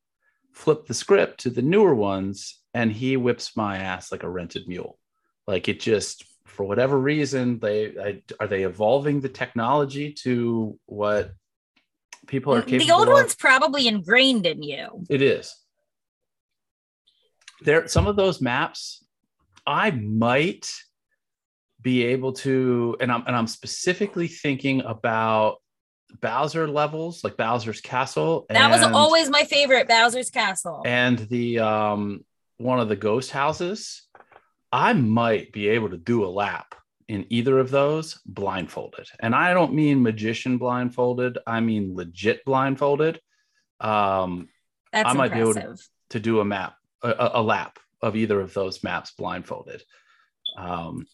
[0.51, 4.67] Flip the script to the newer ones, and he whips my ass like a rented
[4.67, 4.99] mule.
[5.47, 11.31] Like it just, for whatever reason, they I, are they evolving the technology to what
[12.27, 12.85] people are capable.
[12.85, 13.13] The old of?
[13.13, 15.05] one's probably ingrained in you.
[15.09, 15.55] It is.
[17.61, 19.05] There, some of those maps,
[19.65, 20.69] I might
[21.83, 25.57] be able to, and I'm and I'm specifically thinking about
[26.21, 28.45] Bowser levels, like Bowser's Castle.
[28.49, 30.81] That was always my favorite, Bowser's Castle.
[30.85, 32.25] And the um
[32.57, 34.03] one of the ghost houses,
[34.71, 36.75] I might be able to do a lap
[37.07, 39.07] in either of those blindfolded.
[39.19, 43.19] And I don't mean magician blindfolded, I mean legit blindfolded.
[43.79, 44.47] Um,
[44.91, 45.55] That's I might impressive.
[45.55, 49.11] be able to, to do a map, a, a, lap of either of those maps
[49.11, 49.83] blindfolded.
[50.57, 51.05] Um,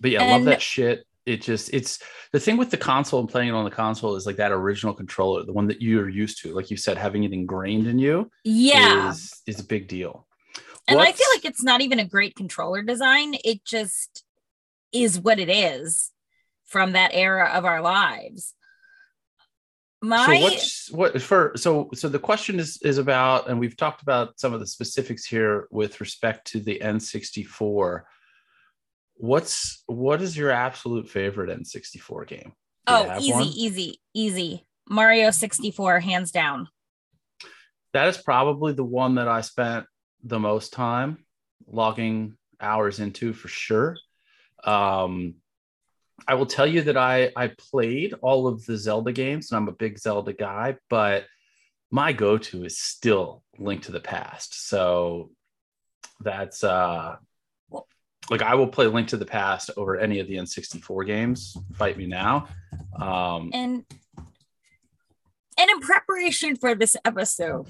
[0.00, 1.04] but yeah, I love that shit.
[1.26, 2.00] It just it's
[2.32, 4.92] the thing with the console and playing it on the console is like that original
[4.92, 8.30] controller the one that you're used to like you said having it ingrained in you
[8.44, 9.10] yeah.
[9.10, 10.26] is, is a big deal.
[10.86, 13.36] And What's, i feel like it's not even a great controller design.
[13.42, 14.24] It just
[14.92, 16.10] is what it is
[16.64, 18.54] from that era of our lives.
[20.02, 24.02] My so what's what for so so the question is is about and we've talked
[24.02, 28.02] about some of the specifics here with respect to the n64
[29.16, 32.52] what's what is your absolute favorite N64 game?
[32.86, 33.42] Do oh, easy, one?
[33.44, 34.66] easy, easy.
[34.88, 36.68] Mario 64, hands down.
[37.94, 39.86] That is probably the one that I spent
[40.22, 41.24] the most time
[41.66, 43.96] logging hours into for sure.
[44.64, 45.36] Um,
[46.26, 49.68] I will tell you that I I played all of the Zelda games, and I'm
[49.68, 51.24] a big Zelda guy, but
[51.90, 54.68] my go-to is still Link to the Past.
[54.68, 55.30] So
[56.20, 57.16] that's uh
[58.30, 61.56] like I will play Link to the Past over any of the N64 games.
[61.74, 62.48] Fight me now.
[62.98, 63.84] Um, and
[65.58, 67.68] and in preparation for this episode,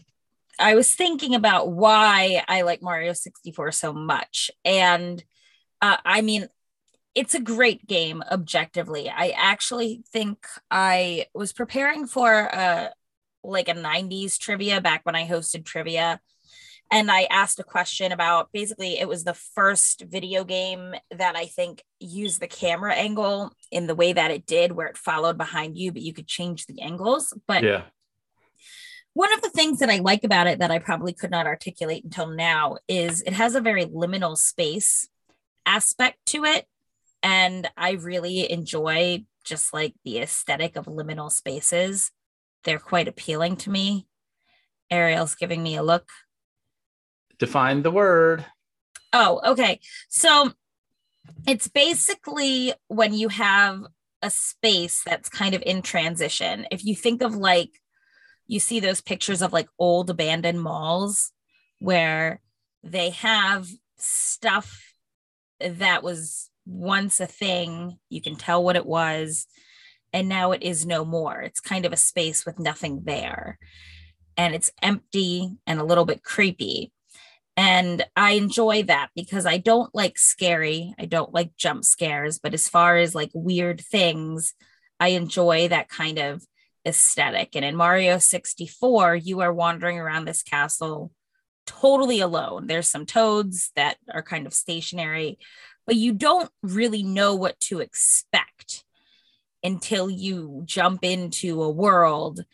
[0.58, 4.50] I was thinking about why I like Mario 64 so much.
[4.64, 5.22] And
[5.82, 6.48] uh, I mean,
[7.14, 9.08] it's a great game objectively.
[9.08, 12.90] I actually think I was preparing for a
[13.42, 16.20] like a 90s trivia back when I hosted trivia
[16.90, 21.46] and I asked a question about basically it was the first video game that I
[21.46, 25.76] think used the camera angle in the way that it did, where it followed behind
[25.76, 27.32] you, but you could change the angles.
[27.46, 27.82] But yeah.
[29.14, 32.02] One of the things that I like about it that I probably could not articulate
[32.02, 35.08] until now is it has a very liminal space
[35.64, 36.66] aspect to it.
[37.22, 42.10] And I really enjoy just like the aesthetic of liminal spaces.
[42.64, 44.06] They're quite appealing to me.
[44.90, 46.08] Ariel's giving me a look.
[47.38, 48.44] Define the word.
[49.12, 49.80] Oh, okay.
[50.08, 50.52] So
[51.46, 53.84] it's basically when you have
[54.22, 56.66] a space that's kind of in transition.
[56.70, 57.70] If you think of like,
[58.46, 61.32] you see those pictures of like old abandoned malls
[61.78, 62.40] where
[62.82, 64.94] they have stuff
[65.60, 69.46] that was once a thing, you can tell what it was,
[70.12, 71.40] and now it is no more.
[71.42, 73.58] It's kind of a space with nothing there.
[74.36, 76.92] And it's empty and a little bit creepy.
[77.56, 80.94] And I enjoy that because I don't like scary.
[80.98, 82.38] I don't like jump scares.
[82.38, 84.54] But as far as like weird things,
[84.98, 86.44] I enjoy that kind of
[86.86, 87.54] aesthetic.
[87.54, 91.12] And in Mario 64, you are wandering around this castle
[91.66, 92.66] totally alone.
[92.66, 95.38] There's some toads that are kind of stationary,
[95.86, 98.84] but you don't really know what to expect
[99.62, 102.44] until you jump into a world.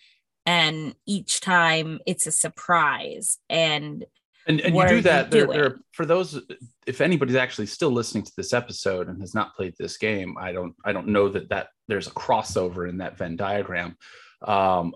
[0.46, 3.38] And each time it's a surprise.
[3.48, 4.04] And
[4.50, 6.40] and, and you do that there, there, for those
[6.86, 10.52] if anybody's actually still listening to this episode and has not played this game i
[10.52, 13.96] don't i don't know that that there's a crossover in that venn diagram.
[14.42, 14.94] Um,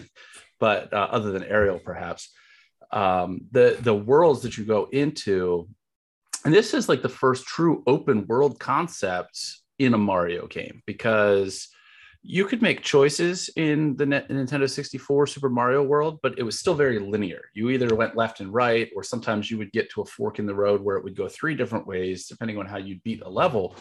[0.60, 2.30] but uh, other than ariel perhaps.
[2.92, 5.68] Um, the the worlds that you go into
[6.44, 9.40] and this is like the first true open world concept
[9.80, 11.68] in a mario game because
[12.28, 16.74] you could make choices in the Nintendo 64 Super Mario World, but it was still
[16.74, 17.44] very linear.
[17.54, 20.46] You either went left and right, or sometimes you would get to a fork in
[20.46, 23.28] the road where it would go three different ways, depending on how you beat a
[23.28, 23.76] level.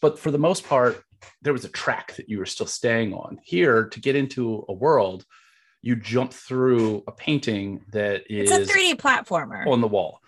[0.00, 1.02] But for the most part,
[1.42, 3.40] there was a track that you were still staying on.
[3.42, 5.24] Here, to get into a world,
[5.82, 10.20] you jump through a painting that is it's a 3D platformer on the wall.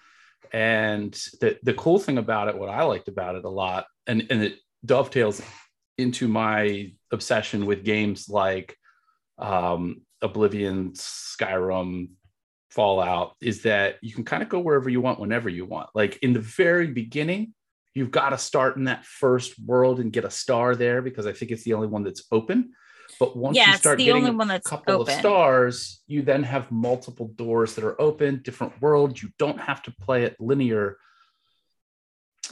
[0.53, 4.27] And the, the cool thing about it, what I liked about it a lot, and,
[4.29, 5.41] and it dovetails
[5.99, 8.77] into my obsession with games like
[9.39, 12.11] um, Oblivion, Skyrim,
[12.71, 15.91] Fallout is that you can kind of go wherever you want whenever you want.
[15.95, 17.53] Like in the very beginning,
[17.95, 21.33] you've got to start in that first world and get a star there because I
[21.33, 22.73] think it's the only one that's open.
[23.19, 25.13] But once yeah, you start the getting only one that's a couple open.
[25.13, 29.21] of stars, you then have multiple doors that are open, different worlds.
[29.21, 30.97] You don't have to play it linear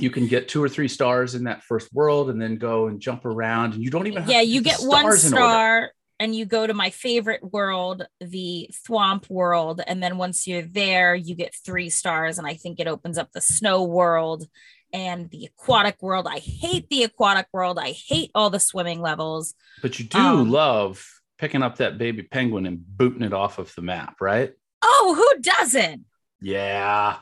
[0.00, 3.00] you can get two or three stars in that first world and then go and
[3.00, 6.74] jump around and you don't even yeah you get one star and you go to
[6.74, 12.38] my favorite world the thwomp world and then once you're there you get three stars
[12.38, 14.46] and i think it opens up the snow world
[14.92, 16.26] and the aquatic world.
[16.26, 17.78] I hate the aquatic world.
[17.78, 19.54] I hate all the swimming levels.
[19.82, 21.06] But you do um, love
[21.38, 24.52] picking up that baby penguin and booting it off of the map right?
[24.82, 26.04] Oh who doesn't?
[26.40, 27.16] Yeah.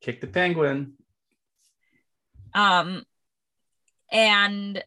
[0.00, 0.94] Kick the penguin
[2.54, 3.04] um,
[4.10, 4.82] and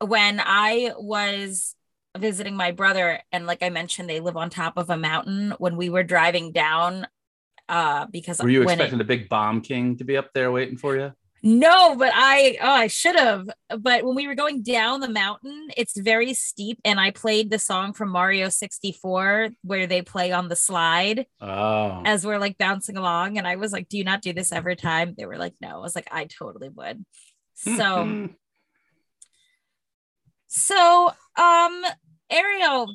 [0.00, 1.74] when I was
[2.16, 5.54] visiting my brother, and like I mentioned, they live on top of a mountain.
[5.58, 7.06] When we were driving down,
[7.68, 10.76] uh, because were you expecting it, the big bomb king to be up there waiting
[10.76, 11.12] for you?
[11.48, 13.48] No, but I oh I should have.
[13.78, 17.58] But when we were going down the mountain, it's very steep, and I played the
[17.60, 22.02] song from Mario 64 where they play on the slide oh.
[22.04, 23.38] as we're like bouncing along.
[23.38, 25.68] And I was like, "Do you not do this every time?" They were like, "No."
[25.68, 27.04] I was like, "I totally would."
[27.54, 28.28] So,
[30.48, 31.84] so um,
[32.28, 32.92] Ariel,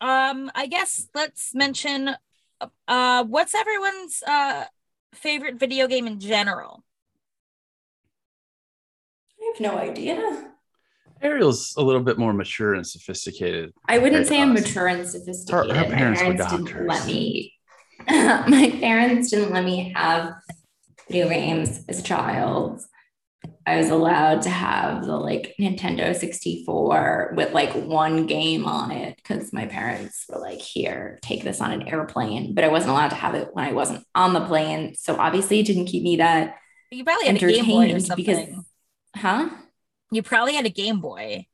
[0.00, 2.16] um, I guess let's mention
[2.88, 4.64] uh, what's everyone's uh
[5.14, 6.82] favorite video game in general.
[9.50, 10.52] I have no idea.
[11.22, 13.72] Ariel's a little bit more mature and sophisticated.
[13.86, 15.76] I wouldn't say I'm mature and sophisticated.
[15.76, 17.54] Her, her parents, My parents didn't let me.
[18.08, 20.32] my parents didn't let me have
[21.08, 22.80] video games as a child.
[23.66, 29.16] I was allowed to have the like Nintendo 64 with like one game on it
[29.16, 32.54] because my parents were like, here, take this on an airplane.
[32.54, 34.94] But I wasn't allowed to have it when I wasn't on the plane.
[34.94, 36.56] So obviously it didn't keep me that
[36.90, 38.24] You probably had a Game Boy or entertained something.
[38.24, 38.64] because
[39.16, 39.50] huh?
[40.10, 41.46] you probably had a Game Boy.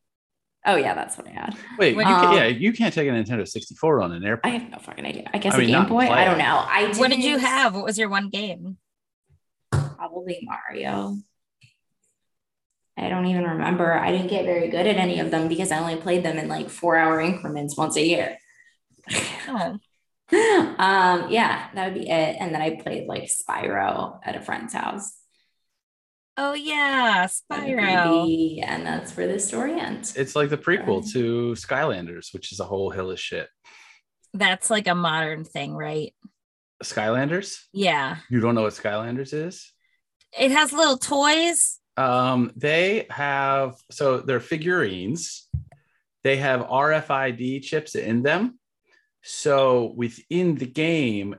[0.65, 1.57] Oh yeah, that's what I had.
[1.79, 4.55] Wait, you Wait, can, um, yeah, you can't take a Nintendo 64 on an airplane.
[4.55, 5.31] I have no fucking idea.
[5.33, 6.09] I guess I mean, a Game Boy.
[6.09, 6.45] I don't know.
[6.45, 7.75] I What did you have?
[7.75, 8.79] What was your one game?
[9.71, 11.19] Probably Mario.
[12.99, 13.93] I don't even remember.
[13.93, 16.49] I didn't get very good at any of them because I only played them in
[16.49, 18.39] like four hour increments once a year.
[19.49, 19.79] Oh,
[20.79, 22.37] um, yeah, that would be it.
[22.41, 25.17] And then I played like Spyro at a friend's house.
[26.37, 27.81] Oh yeah, on Spyro.
[27.81, 30.17] 3D, and that's where the story ends.
[30.17, 33.49] It's like the prequel to Skylanders, which is a whole hill of shit.
[34.35, 36.13] That's like a modern thing, right?
[36.85, 37.57] Skylanders?
[37.73, 38.17] Yeah.
[38.31, 39.73] You don't know what Skylanders is?
[40.39, 41.79] It has little toys.
[41.97, 45.49] Um, they have so they're figurines.
[46.25, 48.59] They have RFID chips in them.
[49.23, 51.37] So within the game,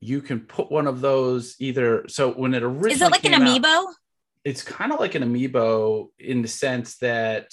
[0.00, 2.06] you can put one of those either.
[2.08, 3.92] So when it originally Is it like an came out- amiibo?
[4.44, 7.52] It's kind of like an amiibo in the sense that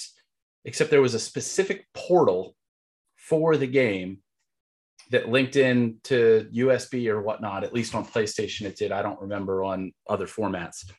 [0.65, 2.55] except there was a specific portal
[3.15, 4.19] for the game
[5.11, 7.63] that linked in to USB or whatnot.
[7.63, 8.91] At least on PlayStation, it did.
[8.91, 10.89] I don't remember on other formats.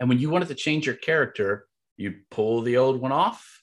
[0.00, 1.66] And when you wanted to change your character,
[1.96, 3.57] you'd pull the old one off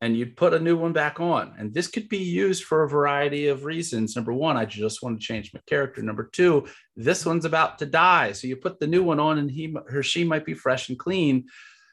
[0.00, 1.54] and you'd put a new one back on.
[1.58, 4.16] And this could be used for a variety of reasons.
[4.16, 6.02] Number one, I just want to change my character.
[6.02, 8.32] Number two, this one's about to die.
[8.32, 10.98] So you put the new one on and he or she might be fresh and
[10.98, 11.46] clean.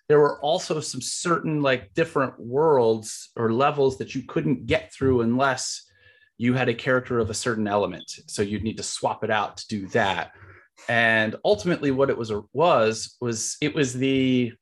[0.08, 5.22] There were also some certain like different worlds or levels that you couldn't get through
[5.22, 5.84] unless
[6.38, 8.10] you had a character of a certain element.
[8.28, 10.32] So you'd need to swap it out to do that.
[10.88, 14.54] And ultimately what it was was was it was the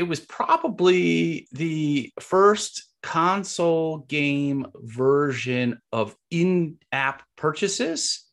[0.00, 8.24] it was probably the first console game version of in-app purchases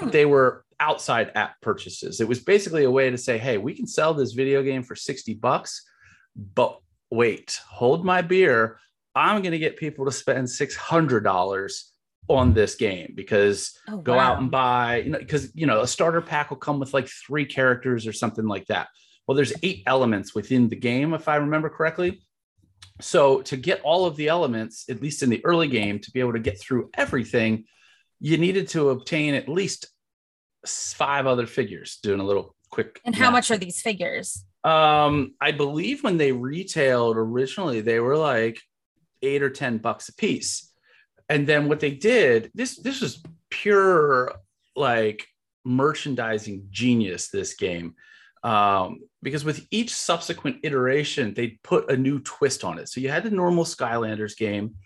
[0.00, 0.10] Hmm.
[0.10, 2.20] they were outside app purchases.
[2.20, 4.94] It was basically a way to say, hey, we can sell this video game for
[4.94, 5.82] 60 bucks,
[6.36, 6.78] but
[7.10, 8.78] wait, hold my beer.
[9.14, 11.82] I'm going to get people to spend $600
[12.28, 14.32] on this game because Oh, go wow.
[14.32, 17.08] out and buy, you know, because, you know, a starter pack will come with like
[17.08, 18.88] three characters or something like that.
[19.28, 22.22] Well, there's eight elements within the game, if I remember correctly.
[23.02, 26.20] So to get all of the elements, at least in the early game, to be
[26.20, 27.66] able to get through everything,
[28.20, 29.86] you needed to obtain at least
[30.66, 31.98] five other figures.
[32.02, 33.00] Doing a little quick.
[33.04, 33.32] And how math.
[33.32, 34.46] much are these figures?
[34.64, 38.58] Um, I believe when they retailed originally, they were like
[39.20, 40.72] eight or ten bucks a piece.
[41.28, 44.32] And then what they did, this this was pure
[44.74, 45.26] like
[45.66, 47.94] merchandising genius, this game.
[48.42, 52.88] Um, because with each subsequent iteration, they put a new twist on it.
[52.88, 54.76] So you had the normal Skylanders game,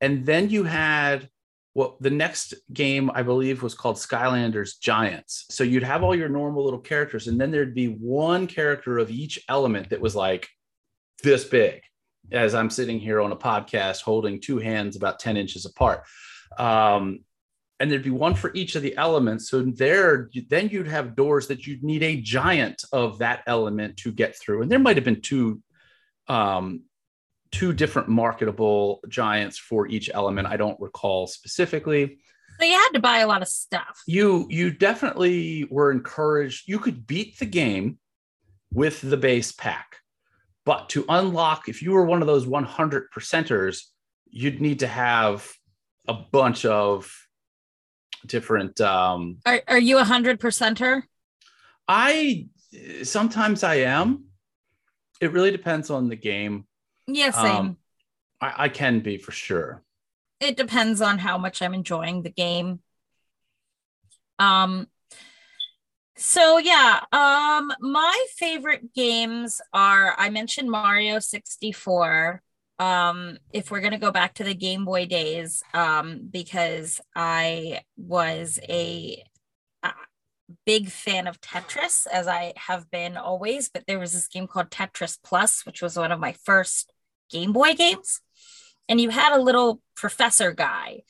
[0.00, 1.28] and then you had
[1.74, 5.44] what the next game I believe was called Skylanders Giants.
[5.50, 9.10] So you'd have all your normal little characters, and then there'd be one character of
[9.10, 10.48] each element that was like
[11.22, 11.82] this big.
[12.32, 16.04] As I'm sitting here on a podcast holding two hands about 10 inches apart.
[16.58, 17.20] Um,
[17.78, 19.50] and there'd be one for each of the elements.
[19.50, 24.12] So there, then you'd have doors that you'd need a giant of that element to
[24.12, 24.62] get through.
[24.62, 25.62] And there might have been two
[26.28, 26.82] um,
[27.52, 30.48] two different marketable giants for each element.
[30.48, 32.18] I don't recall specifically.
[32.58, 34.02] So you had to buy a lot of stuff.
[34.06, 36.68] You you definitely were encouraged.
[36.68, 37.98] You could beat the game
[38.72, 39.96] with the base pack,
[40.64, 43.82] but to unlock, if you were one of those 100 percenters,
[44.26, 45.50] you'd need to have
[46.08, 47.10] a bunch of
[48.26, 48.80] different.
[48.80, 51.02] Um, Are, are you a hundred percenter?
[51.88, 52.48] I
[53.02, 54.24] sometimes I am.
[55.20, 56.66] It really depends on the game.
[57.06, 57.56] Yeah, same.
[57.56, 57.76] Um,
[58.40, 59.82] I, I can be for sure.
[60.40, 62.80] it depends on how much I'm enjoying the game.
[64.38, 64.88] Um
[66.18, 72.42] so yeah, um my favorite games are I mentioned Mario 64.
[72.78, 77.82] Um if we're going to go back to the Game Boy days um because I
[77.96, 79.22] was a
[79.82, 79.92] uh,
[80.64, 84.70] big fan of Tetris as I have been always, but there was this game called
[84.70, 86.92] Tetris Plus which was one of my first
[87.30, 88.20] Game Boy games.
[88.88, 91.02] And you had a little professor guy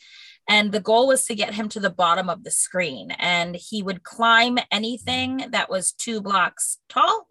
[0.48, 3.82] and the goal was to get him to the bottom of the screen and he
[3.82, 7.26] would climb anything that was two blocks tall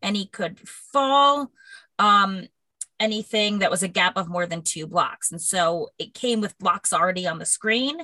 [0.00, 1.50] and he could fall.
[1.98, 2.46] Um,
[3.00, 6.58] anything that was a gap of more than two blocks and so it came with
[6.58, 7.98] blocks already on the screen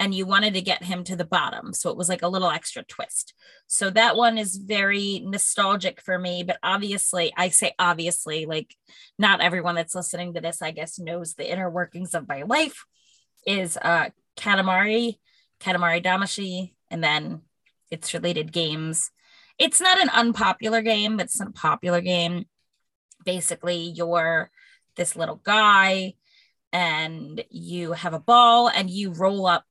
[0.00, 1.72] and you wanted to get him to the bottom.
[1.72, 3.32] So it was like a little extra twist.
[3.68, 6.42] So that one is very nostalgic for me.
[6.42, 8.74] But obviously, I say obviously, like
[9.18, 12.84] not everyone that's listening to this, I guess, knows the inner workings of my life.
[13.46, 15.18] Is uh Katamari,
[15.60, 17.42] Katamari Damacy, and then
[17.90, 19.10] its related games.
[19.58, 22.46] It's not an unpopular game, but it's a popular game.
[23.24, 24.50] Basically, you're
[24.96, 26.14] this little guy
[26.72, 29.64] and you have a ball and you roll up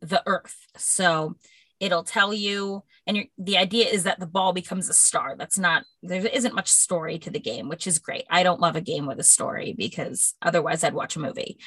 [0.00, 0.56] the earth.
[0.76, 1.36] So
[1.80, 5.34] it'll tell you, and the idea is that the ball becomes a star.
[5.36, 8.24] That's not, there isn't much story to the game, which is great.
[8.30, 11.58] I don't love a game with a story because otherwise I'd watch a movie.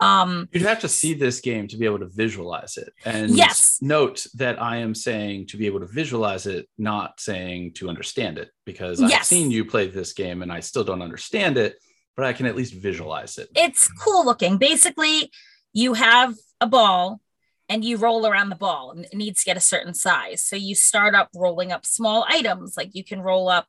[0.00, 2.92] Um, You'd have to see this game to be able to visualize it.
[3.04, 7.74] And yes, note that I am saying to be able to visualize it, not saying
[7.74, 9.12] to understand it, because Yes.
[9.20, 11.76] I've seen you play this game and I still don't understand it,
[12.16, 13.50] but I can at least visualize it.
[13.54, 14.56] it's cool looking.
[14.56, 15.30] Basically,
[15.74, 17.20] you have a ball
[17.68, 20.42] and you roll around the ball and it needs to get a certain size.
[20.42, 23.66] So you start up rolling up small items, like you can roll up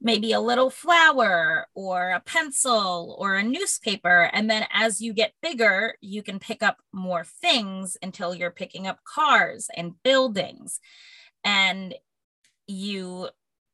[0.00, 4.30] maybe a little flower or a pencil or a newspaper.
[4.32, 8.86] And then as you get bigger, you can pick up more things until you're picking
[8.86, 10.80] up cars and buildings.
[11.44, 11.94] And
[12.66, 13.28] you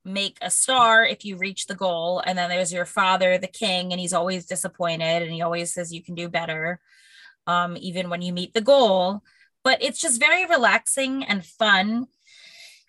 [0.04, 2.22] make a star if you reach the goal.
[2.24, 5.92] And then there's your father, the king, and he's always disappointed and he always says
[5.92, 6.80] you can do better,
[7.46, 9.22] um, even when you meet the goal.
[9.64, 12.06] But it's just very relaxing and fun.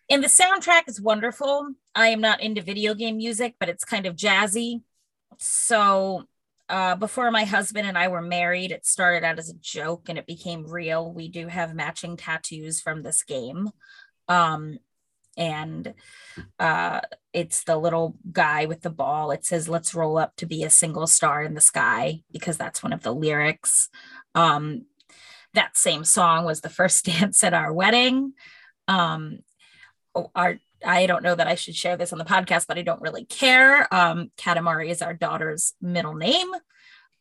[0.09, 1.69] And the soundtrack is wonderful.
[1.95, 4.81] I am not into video game music, but it's kind of jazzy.
[5.39, 6.27] So
[6.69, 10.17] uh, before my husband and I were married, it started out as a joke and
[10.17, 11.11] it became real.
[11.11, 13.69] We do have matching tattoos from this game.
[14.27, 14.79] Um,
[15.37, 15.93] and
[16.59, 17.01] uh,
[17.33, 19.31] it's the little guy with the ball.
[19.31, 22.81] It says, Let's roll up to be a single star in the sky, because that's
[22.81, 23.89] one of the lyrics.
[24.33, 24.85] Um,
[25.55, 28.33] that same song was the first dance at our wedding.
[28.87, 29.39] Um,
[30.13, 32.83] oh, our I don't know that I should share this on the podcast, but I
[32.83, 33.91] don't really care.
[33.93, 36.51] Um, Katamari is our daughter's middle name.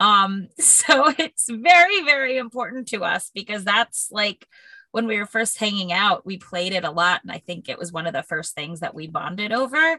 [0.01, 4.47] Um, so it's very, very important to us because that's like
[4.91, 7.23] when we were first hanging out, we played it a lot.
[7.23, 9.99] And I think it was one of the first things that we bonded over.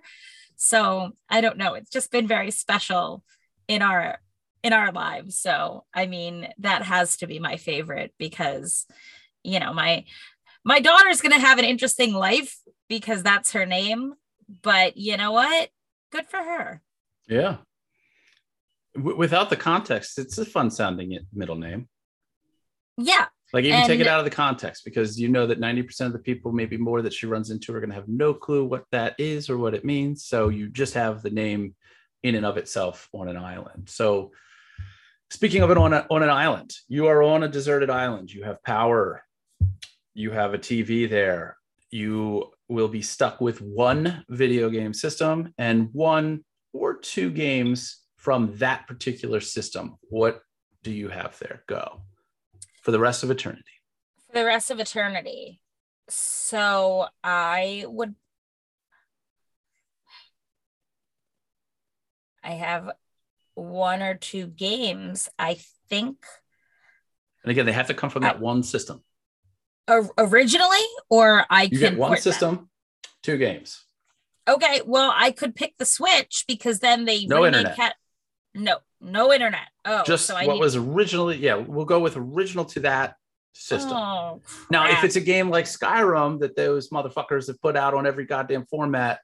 [0.56, 1.74] So I don't know.
[1.74, 3.24] It's just been very special
[3.68, 4.20] in our
[4.66, 5.38] in our lives.
[5.38, 8.88] So I mean, that has to be my favorite because
[9.44, 10.06] you know, my
[10.64, 12.58] my daughter's gonna have an interesting life
[12.90, 14.16] because that's her name.
[14.64, 15.70] But you know what?
[16.12, 16.82] Good for her.
[17.28, 17.58] Yeah.
[18.96, 21.88] W- without the context, it's a fun sounding middle name.
[22.98, 23.26] Yeah.
[23.54, 26.20] Like even take it out of the context because you know that 90% of the
[26.20, 29.16] people, maybe more that she runs into, are going to have no clue what that
[29.20, 30.26] is or what it means.
[30.26, 31.76] So you just have the name
[32.24, 33.88] in and of itself on an island.
[33.88, 34.32] So
[35.30, 38.32] speaking of it on, a, on an island, you are on a deserted island.
[38.32, 39.24] You have power.
[40.14, 41.58] You have a TV there.
[41.92, 48.56] You will be stuck with one video game system and one or two games from
[48.58, 49.98] that particular system.
[50.10, 50.42] What
[50.84, 51.64] do you have there?
[51.68, 52.02] Go
[52.82, 53.64] for the rest of eternity.
[54.28, 55.60] For the rest of eternity.
[56.08, 58.16] So I would
[62.44, 62.92] I have
[63.56, 65.28] one or two games.
[65.40, 65.58] I
[65.90, 66.18] think
[67.44, 69.04] And again, they have to come from that one system.
[70.18, 72.32] originally, or I You can get one port them.
[72.34, 72.70] system,
[73.24, 73.84] two games.
[74.48, 77.76] Okay, well, I could pick the Switch because then they No internet.
[77.76, 77.96] Cat-
[78.54, 79.68] no, no internet.
[79.86, 83.16] Oh, Just so I what need- was originally, yeah, we'll go with original to that
[83.54, 83.94] system.
[83.94, 88.06] Oh, now, if it's a game like Skyrim that those motherfuckers have put out on
[88.06, 89.20] every goddamn format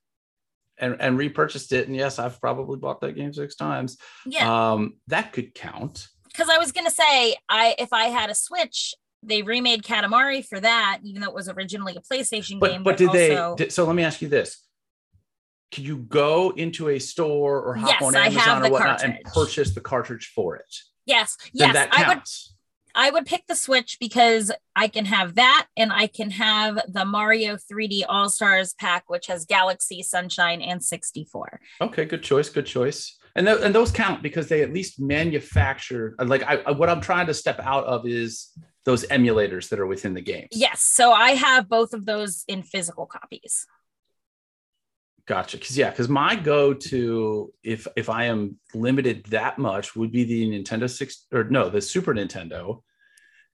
[0.82, 4.96] and, and repurchased it, and yes, I've probably bought that game six times, yeah, um,
[5.08, 6.08] that could count.
[6.26, 10.60] because I was gonna say, I if I had a Switch, they remade Katamari for
[10.60, 12.84] that, even though it was originally a PlayStation But game.
[12.84, 13.64] but did also- they?
[13.66, 14.66] Did, so let me ask you this:
[15.72, 19.72] Could you go into a store or hop Yes, on Amazon or whatnot and purchase
[19.76, 20.76] the cartridge for it?
[21.06, 22.22] Yes, Then yes, that I would.
[22.96, 27.06] I would pick the Switch because I can have that, and I can have the
[27.06, 31.60] Mario 3D All Stars pack, which has Galaxy, Sunshine, and 64.
[31.82, 32.50] Okay, good choice.
[32.50, 33.18] Good choice.
[33.36, 36.16] And th- and those count because they at least manufacture.
[36.20, 38.50] Uh, like I, I- what I'm trying to step out of is
[38.86, 40.50] those emulators that are within the games.
[40.52, 43.66] Yes, so I have both of those in physical copies.
[45.28, 45.58] Gotcha.
[45.58, 50.50] Because yeah, because my go-to if if I am limited that much would be the
[50.50, 52.82] Nintendo six or no the Super Nintendo,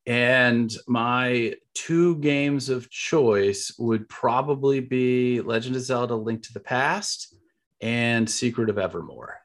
[0.06, 6.60] and my two games of choice would probably be Legend of Zelda: Link to the
[6.60, 7.36] Past
[7.82, 9.42] and Secret of Evermore.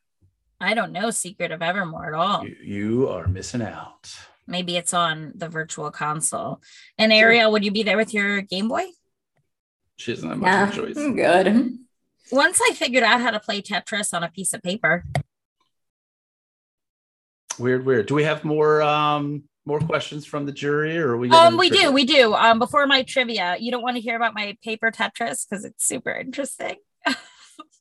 [0.60, 2.46] I don't know Secret of Evermore at all.
[2.46, 4.14] You, you are missing out.
[4.46, 6.60] Maybe it's on the virtual console.
[6.98, 8.86] And Ariel, would you be there with your Game Boy?
[9.96, 10.96] She doesn't have much yeah, choice.
[10.96, 11.78] I'm good.
[12.32, 15.04] Once I figured out how to play Tetris on a piece of paper.
[17.58, 18.06] Weird, weird.
[18.06, 21.92] Do we have more um more questions from the jury or we um we do
[21.92, 22.34] we do.
[22.34, 25.86] Um before my trivia you don't want to hear about my paper tetris because it's
[25.86, 26.76] super interesting.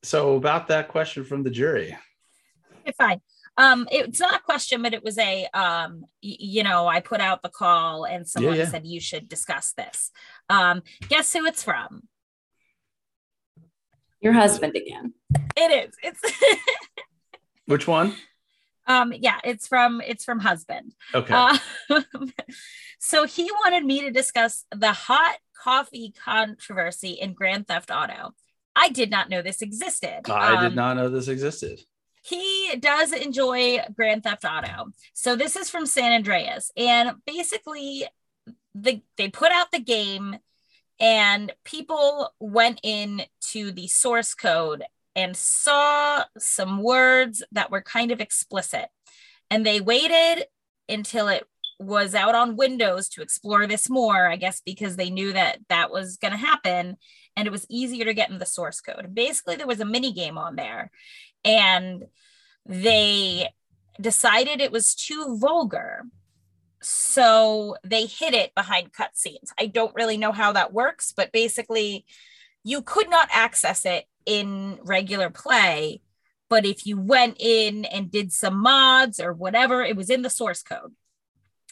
[0.04, 1.96] So about that question from the jury.
[2.82, 3.22] Okay, fine.
[3.58, 7.22] Um it's not a question but it was a um y- you know i put
[7.22, 8.70] out the call and someone yeah, yeah.
[8.70, 10.12] said you should discuss this.
[10.50, 12.08] Um guess who it's from
[14.22, 15.14] your husband again.
[15.58, 15.96] It is.
[16.04, 16.22] It's
[17.66, 18.16] which one?
[18.88, 20.94] Um yeah it's from it's from husband.
[21.14, 21.34] Okay.
[21.34, 21.58] Uh,
[23.00, 28.34] so he wanted me to discuss the hot coffee controversy in grand theft auto.
[28.76, 30.30] I did not know this existed.
[30.30, 31.82] I um, did not know this existed.
[32.24, 34.92] he does enjoy grand theft auto.
[35.14, 36.72] So this is from san andreas.
[36.78, 38.06] And basically
[38.74, 40.38] the they put out the game
[41.02, 44.84] and people went in to the source code
[45.16, 48.86] and saw some words that were kind of explicit.
[49.50, 50.46] And they waited
[50.88, 51.44] until it
[51.80, 55.92] was out on Windows to explore this more, I guess, because they knew that that
[55.92, 56.98] was going to happen
[57.36, 59.16] and it was easier to get in the source code.
[59.16, 60.92] Basically, there was a mini game on there
[61.44, 62.06] and
[62.66, 63.50] they
[64.00, 66.04] decided it was too vulgar.
[66.82, 69.50] So they hid it behind cutscenes.
[69.60, 72.06] I don't really know how that works, but basically,
[72.64, 76.02] you could not access it in regular play.
[76.50, 80.30] But if you went in and did some mods or whatever, it was in the
[80.30, 80.94] source code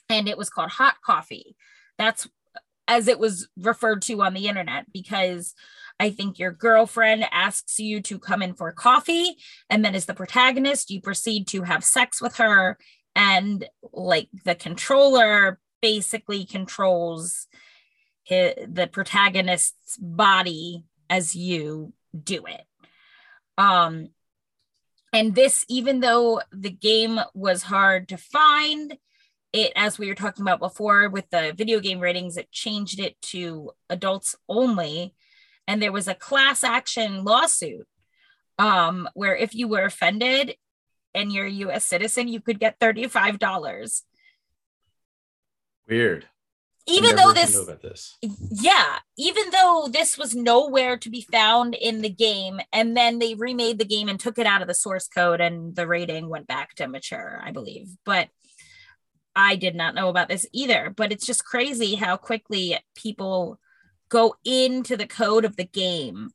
[0.10, 1.55] and it was called Hot Coffee.
[1.97, 2.28] That's
[2.88, 5.53] as it was referred to on the internet because
[5.99, 9.36] I think your girlfriend asks you to come in for coffee.
[9.70, 12.78] And then, as the protagonist, you proceed to have sex with her.
[13.20, 17.47] And like the controller basically controls
[18.24, 21.91] his, the protagonist's body as you
[22.24, 22.63] do it.
[23.57, 24.11] Um,
[25.11, 28.97] and this, even though the game was hard to find,
[29.51, 33.22] it, as we were talking about before with the video game ratings, it changed it
[33.24, 35.13] to adults only.
[35.67, 37.86] And there was a class action lawsuit
[38.57, 40.55] um, where if you were offended
[41.14, 44.01] and you're a US citizen, you could get $35.
[45.88, 46.26] Weird.
[46.88, 48.18] Even though this, this,
[48.49, 53.36] yeah even though this was nowhere to be found in the game and then they
[53.36, 56.47] remade the game and took it out of the source code and the rating went
[56.47, 57.89] back to mature i believe.
[58.05, 58.30] But
[59.36, 60.91] i did not know about this either.
[60.95, 63.60] But it's just crazy how quickly people
[64.10, 66.32] go into the code of the game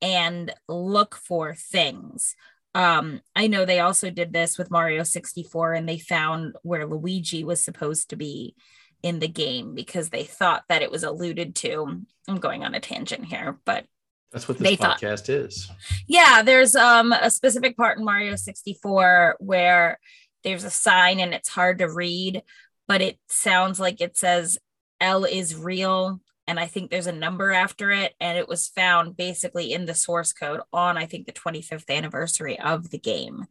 [0.00, 2.34] and look for things
[2.74, 7.44] um i know they also did this with mario 64 and they found where luigi
[7.44, 8.54] was supposed to be
[9.02, 12.02] in the game because they thought that it was alluded to.
[12.28, 13.84] I'm going on a tangent here, but
[14.30, 15.28] that's what this podcast thought.
[15.28, 15.70] is.
[16.06, 19.98] Yeah, there's um a specific part in Mario 64 where
[20.44, 22.42] there's a sign and it's hard to read,
[22.88, 24.58] but it sounds like it says
[25.00, 29.16] L is real and I think there's a number after it and it was found
[29.16, 33.46] basically in the source code on I think the 25th anniversary of the game.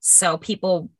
[0.00, 0.90] So people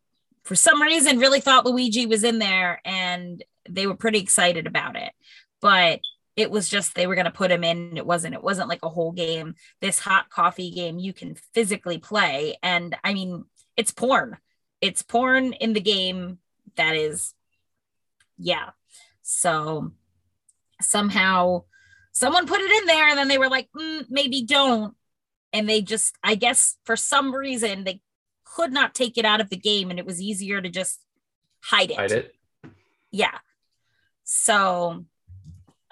[0.45, 4.97] for some reason really thought Luigi was in there and they were pretty excited about
[4.97, 5.13] it.
[5.61, 6.01] But
[6.37, 8.83] it was just they were going to put him in it wasn't it wasn't like
[8.83, 13.45] a whole game this hot coffee game you can physically play and i mean
[13.77, 14.39] it's porn
[14.81, 16.39] it's porn in the game
[16.77, 17.35] that is
[18.39, 18.71] yeah
[19.23, 19.93] so
[20.85, 21.63] somehow
[22.13, 24.95] someone put it in there and then they were like mm, maybe don't
[25.53, 28.01] and they just i guess for some reason they
[28.45, 31.01] could not take it out of the game and it was easier to just
[31.61, 32.35] hide it hide it
[33.11, 33.39] yeah
[34.25, 35.05] so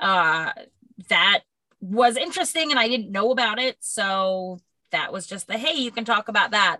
[0.00, 0.52] uh,
[1.08, 1.40] that
[1.80, 3.76] was interesting and I didn't know about it.
[3.80, 4.58] So
[4.90, 6.78] that was just the hey, you can talk about that.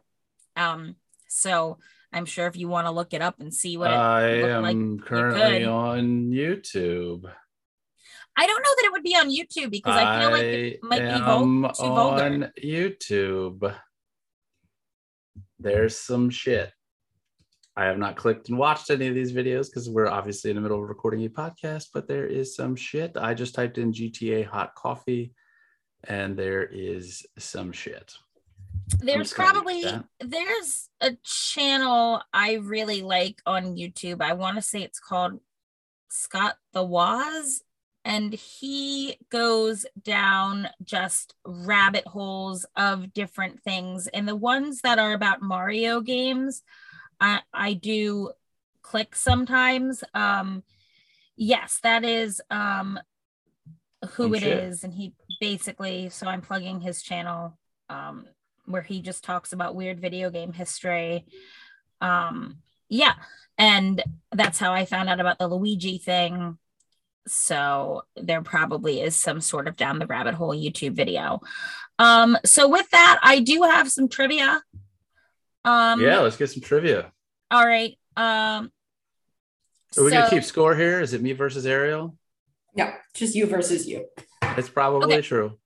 [0.56, 0.96] Um,
[1.28, 1.78] so
[2.12, 5.06] I'm sure if you want to look it up and see what I am like,
[5.06, 7.30] currently on YouTube.
[8.36, 11.00] I don't know that it would be on YouTube because I feel like it might
[11.00, 12.24] be vul- too vulgar.
[12.24, 13.74] On YouTube,
[15.58, 16.72] there's some shit.
[17.76, 20.62] I have not clicked and watched any of these videos because we're obviously in the
[20.62, 23.16] middle of recording a podcast, but there is some shit.
[23.16, 25.32] I just typed in GTA hot coffee
[26.04, 28.12] and there is some shit.
[28.98, 29.84] There's probably
[30.20, 34.20] there's a channel I really like on YouTube.
[34.20, 35.40] I want to say it's called
[36.11, 37.62] Scott the Woz
[38.05, 45.12] and he goes down just rabbit holes of different things and the ones that are
[45.12, 46.62] about Mario games
[47.20, 48.32] I, I do
[48.82, 50.03] click sometimes.
[50.14, 50.62] Um,
[51.36, 52.98] yes, that is um,
[54.12, 54.64] who Oh, it shit.
[54.64, 56.09] is, and he basically.
[56.09, 58.26] So I'm plugging his channel, um,
[58.64, 61.26] where he just talks about weird video game history.
[62.01, 63.14] Um, yeah,
[63.59, 66.57] and that's how I found out about the Luigi thing.
[67.27, 71.41] So there probably is some sort of down the rabbit hole YouTube video.
[71.99, 74.62] Um, so with that, I do have some trivia.
[75.64, 77.12] Um, yeah, let's get some trivia.
[77.51, 77.97] all right.
[78.16, 78.73] Um,
[79.99, 81.01] Are we gonna keep score here?
[81.01, 82.16] Is it me versus Ariel?
[82.75, 84.07] No, just you versus you.
[84.43, 85.23] It's probably Okay.
[85.23, 85.59] true.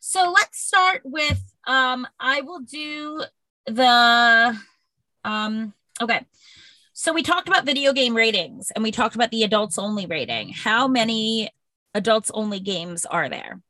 [0.00, 3.22] So let's start with um I will do
[3.66, 4.58] the
[5.24, 6.26] um okay.
[7.02, 10.50] So we talked about video game ratings and we talked about the adults only rating.
[10.50, 11.50] How many
[11.94, 13.60] adults only games are there?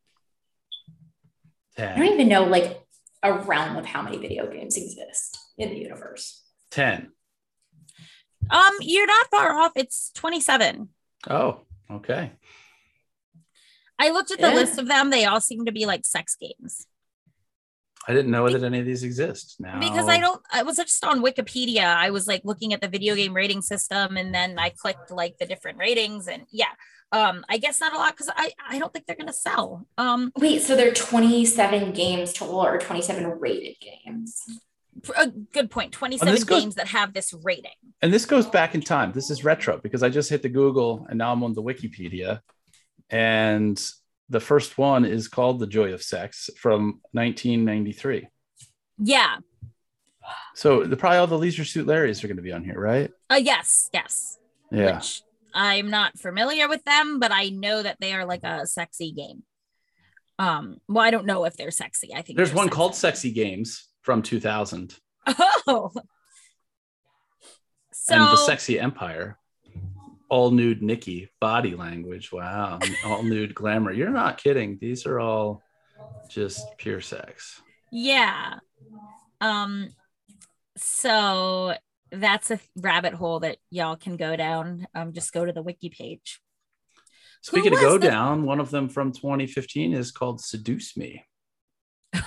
[1.78, 2.86] I don't even know like
[3.22, 6.42] a realm of how many video games exist in the universe.
[6.70, 7.12] Ten.
[8.50, 9.72] Um you're not far off.
[9.76, 10.90] It's 27.
[11.30, 12.32] Oh, okay.
[13.98, 14.54] I looked at the Yeah.
[14.56, 15.08] list of them.
[15.08, 16.86] They all seem to be like sex games.
[18.08, 19.56] I didn't know that any of these exist.
[19.60, 21.84] Now because I don't I was just on Wikipedia.
[21.84, 25.38] I was like looking at the video game rating system and then I clicked like
[25.38, 26.72] the different ratings and yeah.
[27.12, 29.86] Um I guess not a lot cuz I I don't think they're going to sell.
[29.98, 34.42] Um Wait, so there are 27 games total or 27 rated games?
[35.16, 35.92] a good point.
[35.92, 37.72] 27 goes- games that have this rating.
[38.02, 39.12] And this goes back in time.
[39.12, 42.40] This is retro because I just hit the Google and now I'm on the Wikipedia.
[43.10, 43.80] And
[44.28, 48.28] the first one is called The Joy of Sex from 1993.
[48.98, 49.36] Yeah.
[50.54, 53.10] So the, probably all the Leisure Suit Larrys are going to be on here, right?
[53.28, 54.38] Uh yes, yes.
[54.70, 54.96] Yeah.
[54.96, 55.22] Which
[55.54, 59.42] I'm not familiar with them, but I know that they are like a sexy game.
[60.38, 62.14] Um well I don't know if they're sexy.
[62.14, 62.76] I think There's one sexy.
[62.76, 64.96] called Sexy Games from 2000
[65.66, 65.90] Oh.
[67.92, 69.38] So and The Sexy Empire.
[70.32, 72.32] All nude Nikki body language.
[72.32, 72.78] Wow.
[73.04, 73.92] all nude glamour.
[73.92, 74.78] You're not kidding.
[74.80, 75.62] These are all
[76.30, 77.60] just pure sex.
[77.90, 78.60] Yeah.
[79.42, 79.90] Um
[80.78, 81.74] so
[82.10, 84.86] that's a rabbit hole that y'all can go down.
[84.94, 86.40] Um just go to the wiki page.
[87.42, 91.26] Speaking of go the- down, one of them from 2015 is called Seduce Me.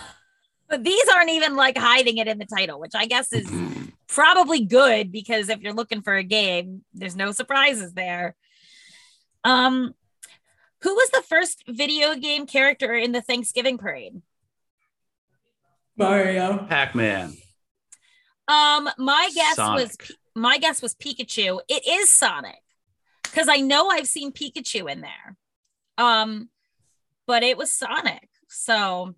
[0.67, 3.47] But these aren't even like hiding it in the title, which I guess is
[4.07, 8.35] probably good because if you're looking for a game, there's no surprises there.
[9.43, 9.93] Um
[10.81, 14.21] who was the first video game character in the Thanksgiving parade?
[15.97, 16.65] Mario.
[16.69, 17.33] Pac-Man.
[18.47, 19.99] Um, my guess was Sonic.
[19.99, 21.61] Pi- my guess was Pikachu.
[21.67, 22.61] It is Sonic
[23.23, 25.37] because I know I've seen Pikachu in there.
[25.97, 26.49] Um,
[27.25, 28.29] but it was Sonic.
[28.47, 29.15] So,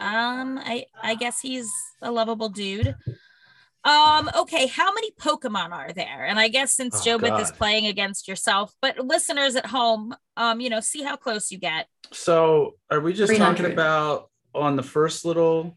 [0.00, 1.70] um, I I guess he's
[2.00, 2.94] a lovable dude.
[3.84, 6.24] Um, okay, how many Pokemon are there?
[6.24, 10.60] And I guess since Oh, Jobith is playing against yourself, but listeners at home, um,
[10.60, 11.88] you know, see how close you get.
[12.12, 15.76] So are we just talking about on the first little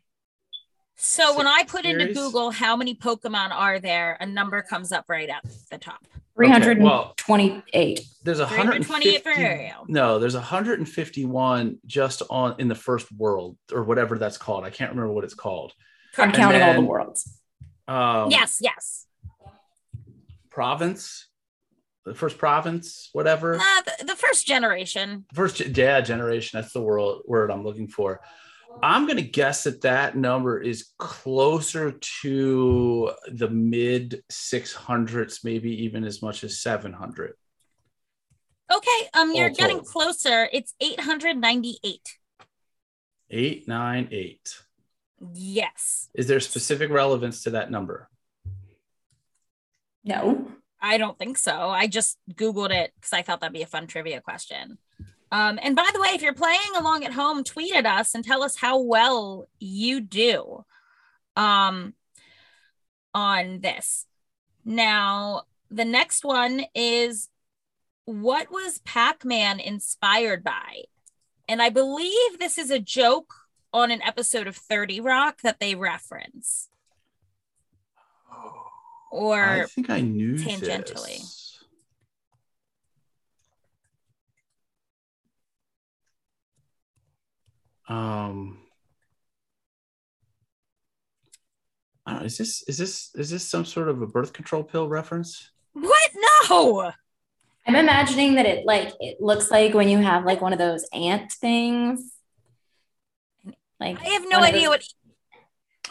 [0.95, 5.05] So when I put into Google how many Pokemon are there, a number comes up
[5.07, 6.05] right at the top.
[6.37, 8.01] 328.
[8.23, 9.85] there's a 328 for 150 Ariel.
[9.87, 14.91] no there's 151 just on in the first world or whatever that's called i can't
[14.91, 15.71] remember what it's called
[16.17, 16.37] I'm Correct.
[16.37, 17.34] counting all the worlds.
[17.87, 19.05] Um yes, yes.
[20.49, 21.27] province
[22.05, 25.25] the first province whatever Uh, the, the first generation.
[25.33, 28.21] first yeah generation that's the world word i'm looking for
[28.83, 36.03] i'm going to guess that that number is closer to the mid 600s maybe even
[36.03, 37.33] as much as 700
[38.73, 39.85] Okay, um, you're All getting told.
[39.85, 40.49] closer.
[40.51, 42.17] It's 898.
[43.29, 44.64] 898
[45.33, 46.09] Yes.
[46.13, 48.09] is there specific relevance to that number
[50.03, 50.51] No.
[50.81, 51.51] I don't think so.
[51.51, 54.77] I just Googled it because I thought that'd be a fun trivia question.
[55.31, 58.23] Um, and by the way, if you're playing along at home, tweet at us and
[58.23, 60.63] tell us how well you do
[61.35, 61.95] um,
[63.15, 64.05] on this.
[64.63, 67.29] Now, the next one is
[68.05, 70.83] what was Pac Man inspired by?
[71.47, 73.33] And I believe this is a joke
[73.75, 76.69] on an episode of 30 Rock that they reference.
[79.11, 81.19] Or I think I knew tangentially.
[81.19, 81.59] this.
[87.87, 88.59] Um,
[92.05, 94.63] I don't know, is this is this is this some sort of a birth control
[94.63, 95.51] pill reference?
[95.73, 96.11] what?
[96.49, 96.91] No.
[97.67, 100.85] I'm imagining that it like it looks like when you have like one of those
[100.93, 102.14] ant things.
[103.79, 104.83] Like I have no idea those- what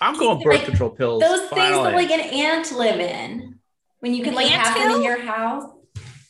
[0.01, 1.21] I'm going birth Like, control pills.
[1.23, 1.91] those things finally.
[1.91, 3.61] that like an ant live in.
[4.01, 5.71] When you An like have them in your house.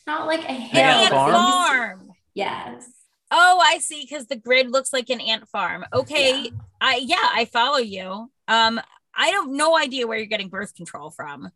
[0.07, 0.81] Not like a An hill.
[0.81, 1.31] Ant ant farm?
[1.33, 2.11] farm.
[2.35, 2.87] Yes.
[3.31, 4.01] Oh, I see.
[4.07, 5.83] Because the grid looks like an ant farm.
[5.91, 6.49] Okay, Yeah.
[6.79, 8.29] I yeah, I follow you.
[8.47, 8.79] Um,
[9.15, 11.49] I have no idea where you're getting birth control from.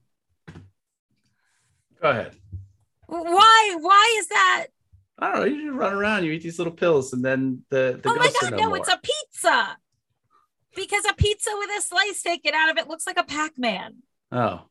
[2.01, 2.35] Go ahead.
[3.07, 3.75] Why?
[3.79, 4.67] Why is that?
[5.19, 5.45] I don't know.
[5.45, 6.23] You just run around.
[6.23, 8.77] You eat these little pills, and then the the oh my god, no, no, more.
[8.77, 9.77] it's a pizza.
[10.79, 13.97] Because a pizza with a slice taken out of it looks like a Pac-Man.
[14.31, 14.61] Oh,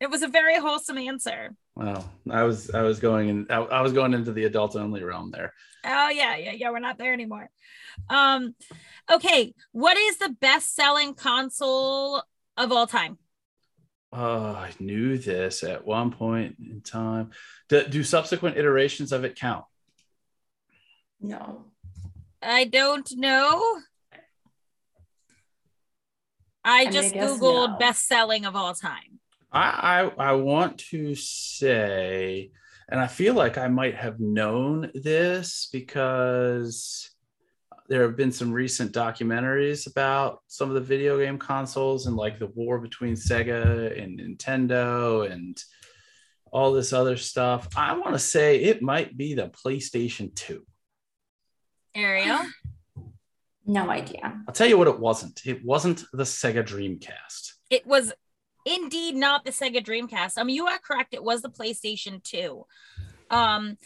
[0.00, 1.54] It was a very wholesome answer.
[1.76, 3.46] well, I was I was going in.
[3.48, 5.52] I, I was going into the adult only realm there.
[5.84, 6.70] Oh yeah, yeah, yeah.
[6.70, 7.48] We're not there anymore.
[8.10, 8.56] Um,
[9.08, 9.54] okay.
[9.70, 12.22] What is the best-selling console
[12.56, 13.18] of all time?
[14.12, 17.30] Oh, I knew this at one point in time.
[17.68, 19.64] Do, do subsequent iterations of it count?
[21.20, 21.66] No.
[22.42, 23.78] I don't know.
[26.64, 27.78] I I'm just gonna googled no.
[27.78, 29.18] best-selling of all time.
[29.50, 32.50] I, I I want to say,
[32.88, 37.10] and I feel like I might have known this because
[37.88, 42.38] there have been some recent documentaries about some of the video game consoles and like
[42.38, 45.62] the war between Sega and Nintendo and
[46.50, 47.68] all this other stuff.
[47.76, 50.64] I want to say it might be the PlayStation 2.
[51.94, 52.40] Ariel.
[53.66, 54.42] No idea.
[54.46, 55.42] I'll tell you what it wasn't.
[55.46, 57.52] It wasn't the Sega Dreamcast.
[57.70, 58.12] it was
[58.64, 60.34] indeed not the Sega Dreamcast.
[60.36, 61.14] I mean, you are correct.
[61.14, 62.64] It was the PlayStation 2.
[63.30, 63.76] Um,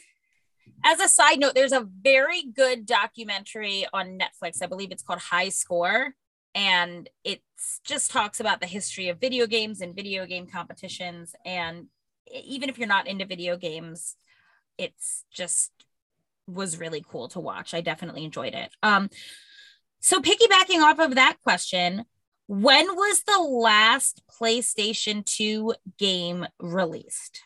[0.85, 4.63] as a side note, there's a very good documentary on Netflix.
[4.63, 6.15] I believe it's called High Score.
[6.55, 7.43] And it
[7.85, 11.35] just talks about the history of video games and video game competitions.
[11.45, 11.87] And
[12.33, 14.17] even if you're not into video games,
[14.79, 15.71] it's just
[16.47, 17.75] was really cool to watch.
[17.75, 18.71] I definitely enjoyed it.
[18.83, 19.11] Um,
[20.07, 22.05] so piggybacking off of that question,
[22.47, 27.43] when was the last PlayStation 2 game released?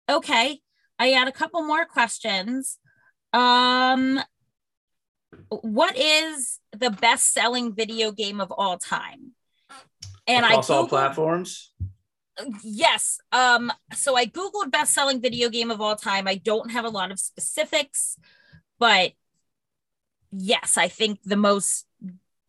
[0.07, 0.61] okay.
[0.99, 2.77] I had a couple more questions.
[3.34, 4.19] Um,
[5.49, 9.31] what is the best selling video game of all time?
[10.27, 11.71] And Across I all platforms.
[12.63, 16.85] yes um so i googled best selling video game of all time i don't have
[16.85, 18.17] a lot of specifics
[18.79, 19.11] but
[20.31, 21.85] yes i think the most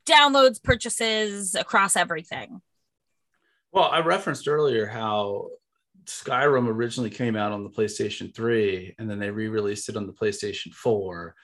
[0.07, 2.61] downloads purchases across everything
[3.73, 5.49] Well, I referenced earlier how
[6.07, 10.13] Skyrim originally came out on the PlayStation 3 and then they re-released it on the
[10.13, 11.35] PlayStation 4.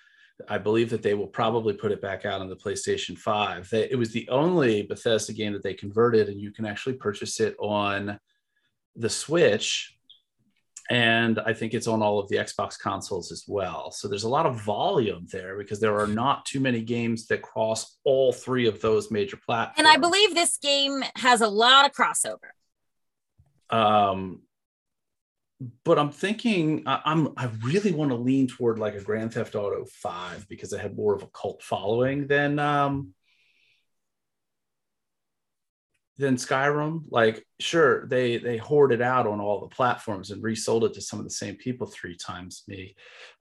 [0.48, 3.70] I believe that they will probably put it back out on the PlayStation 5.
[3.70, 7.40] They, it was the only Bethesda game that they converted and you can actually purchase
[7.40, 8.18] it on
[8.96, 9.96] the Switch
[10.88, 13.90] and I think it's on all of the Xbox consoles as well.
[13.90, 17.42] So there's a lot of volume there because there are not too many games that
[17.42, 19.78] cross all three of those major platforms.
[19.78, 22.50] and i believe this game has a lot of crossover
[23.70, 24.42] um
[25.84, 29.54] but i'm thinking I, i'm i really want to lean toward like a grand theft
[29.54, 33.14] auto 5 because it had more of a cult following than um
[36.18, 37.04] than skyrim.
[37.10, 41.18] Like sure they they hoarded out on all the platforms and resold it to some
[41.18, 42.94] of the same people three times me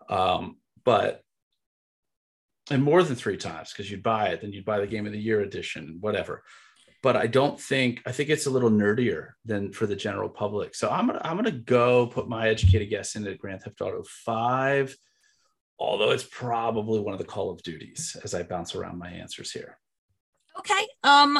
[0.09, 1.21] um but
[2.71, 5.11] and more than three times because you'd buy it then you'd buy the game of
[5.11, 6.43] the year edition whatever
[7.05, 10.73] but I don't think I think it's a little nerdier than for the general public.
[10.73, 14.97] So I'm gonna I'm gonna go put my educated guess into Grand Theft Auto 5,
[15.77, 19.51] although it's probably one of the Call of Duties as I bounce around my answers
[19.51, 19.77] here.
[20.57, 21.37] okay um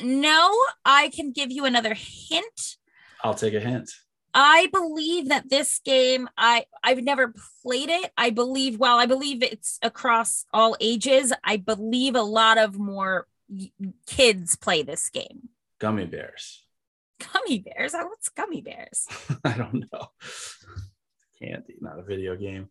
[0.00, 2.76] no i can give you another hint
[3.24, 3.90] I'll take a hint.
[4.32, 8.12] I believe that this game, I I've never played it.
[8.16, 11.32] I believe, well, I believe it's across all ages.
[11.42, 13.26] I believe a lot of more
[14.06, 15.48] kids play this game.
[15.78, 16.64] Gummy bears.
[17.32, 17.92] Gummy bears.
[17.94, 19.06] What's gummy bears?
[19.44, 20.08] I don't know.
[21.40, 22.68] Candy, not a video game.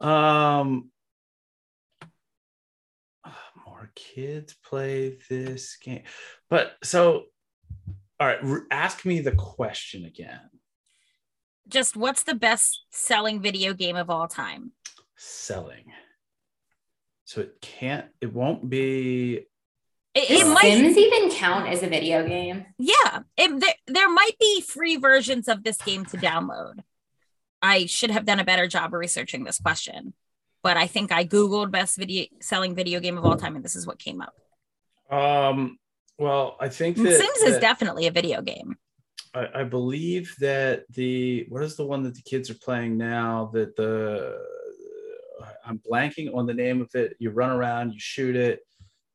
[0.00, 0.90] Um
[3.66, 6.02] more kids play this game.
[6.48, 7.24] But so
[8.18, 8.40] all right,
[8.70, 10.50] ask me the question again.
[11.68, 14.72] Just what's the best selling video game of all time?
[15.20, 15.92] selling.
[17.24, 19.46] So it can't, it won't be.
[20.14, 22.66] It, Does it might, Sims even count as a video game?
[22.78, 23.20] yeah.
[23.36, 26.80] It, there, there might be free versions of this game to download.
[27.62, 30.14] I should have done a better job of researching this question,
[30.62, 33.76] but I think I googled best video selling video game of all time, and this
[33.76, 34.34] is what came up.
[35.14, 35.78] Um,
[36.18, 38.76] well, I think that, Sims is that- definitely a video game.
[39.32, 43.50] I, I believe that the what is the one that the kids are playing now
[43.52, 44.36] that the
[45.64, 47.14] I'm blanking on the name of it.
[47.20, 48.60] You run around, you shoot it.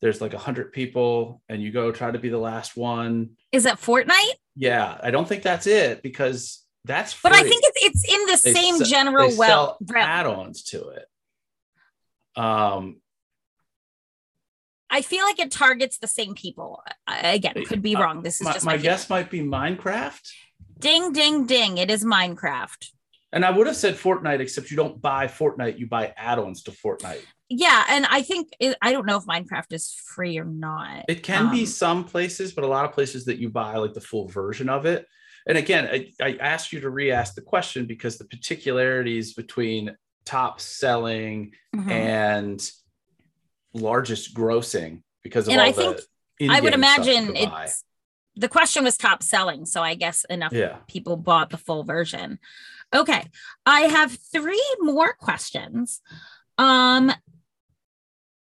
[0.01, 3.31] There's like a hundred people, and you go try to be the last one.
[3.51, 4.33] Is it Fortnite?
[4.55, 7.19] Yeah, I don't think that's it because that's.
[7.21, 9.77] But I think it's it's in the They same se- general they well.
[9.95, 11.05] add-ons to it.
[12.35, 12.97] Um,
[14.89, 16.83] I feel like it targets the same people.
[17.07, 18.21] I, again, could be Uh, wrong.
[18.21, 20.21] This is my, just my my, guess might be Minecraft.
[20.77, 21.77] Ding, ding, ding!
[21.77, 22.89] It is Minecraft.
[23.31, 26.71] And I would have said Fortnite, except you don't buy Fortnite, you buy add-ons to
[26.71, 27.23] Fortnite.
[27.49, 31.05] Yeah, and I think it, I don't know if Minecraft is free or not.
[31.07, 33.93] It can be Um, some places, but a lot of places that you buy like
[33.93, 35.05] the full version of it.
[35.47, 40.59] And again, I, I asked you to re-ask the question because the particularities between top
[40.59, 41.91] selling Mhm.
[41.91, 42.71] and
[43.73, 45.99] largest grossing because of And all I the think-
[46.51, 47.83] I would in-game stuff you imagine it's
[48.35, 50.77] the question was top selling, so I guess enough yeah.
[50.87, 52.39] people bought the full version.
[52.93, 53.23] Okay,
[53.65, 56.01] I have three more questions.
[56.57, 57.11] Um,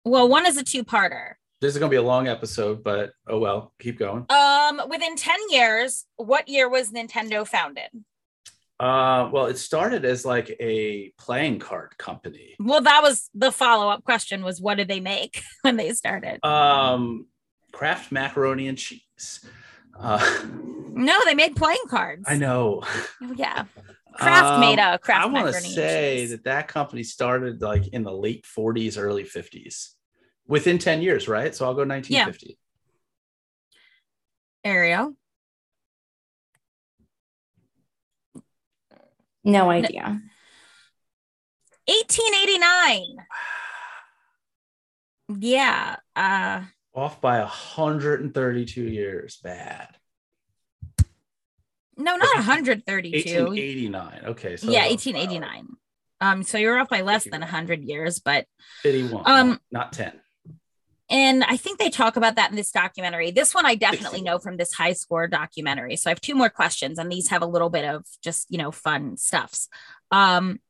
[0.08, 1.34] well, one is a two-parter.
[1.60, 4.26] This is gonna be a long episode, but oh well, keep going.
[4.30, 7.88] Um, within 10 years, what year was Nintendo founded?
[8.80, 12.54] Uh, well, it started as like a playing card company.
[12.60, 16.44] Well, that was the follow-up question was what did they make when they started?
[16.46, 17.26] Um,
[17.72, 19.44] Kraft macaroni and cheese.
[19.98, 20.24] Uh,
[20.98, 22.24] No, they made playing cards.
[22.26, 22.82] I know.
[23.22, 23.66] Oh, yeah.
[24.14, 28.02] Kraft Um, made a Kraft I want to say that that company started like in
[28.02, 29.90] the late 40s, early 50s,
[30.48, 31.54] within 10 years, right?
[31.54, 32.58] So I'll go 1950.
[34.64, 35.14] Ariel.
[39.44, 40.20] No idea.
[41.86, 43.16] 1889.
[45.38, 45.96] Yeah.
[46.16, 46.62] Uh
[46.94, 49.38] Off by 132 years.
[49.42, 49.88] Bad.
[51.96, 53.44] no, not 132.
[53.44, 54.20] 1889.
[54.26, 54.56] Okay.
[54.56, 55.68] So yeah, uh, 1889.
[56.20, 58.46] Um, so you're off by less than 100 years, but
[58.84, 59.22] 81.
[59.24, 60.20] Um, not 10.
[61.10, 63.30] And I think they talk about that in this documentary.
[63.30, 65.96] This one I definitely know from this high score documentary.
[65.96, 68.58] So I have two more questions, and these have a little bit of just you
[68.58, 69.68] know fun stuffs.
[70.10, 70.60] Um,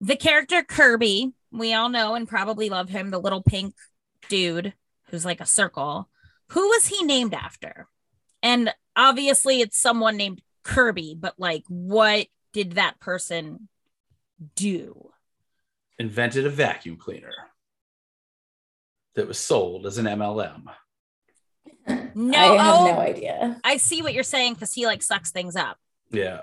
[0.00, 3.74] the character Kirby, we all know and probably love him, the little pink
[4.28, 4.74] dude
[5.10, 6.08] who's like a circle.
[6.48, 7.86] Who was he named after?
[8.42, 13.68] And obviously, it's someone named Kirby, but like, what did that person
[14.56, 15.10] do?
[15.98, 17.32] Invented a vacuum cleaner
[19.14, 20.64] that was sold as an MLM.
[22.14, 23.60] No, I have oh, no idea.
[23.64, 25.78] I see what you're saying because he like sucks things up.
[26.10, 26.42] Yeah.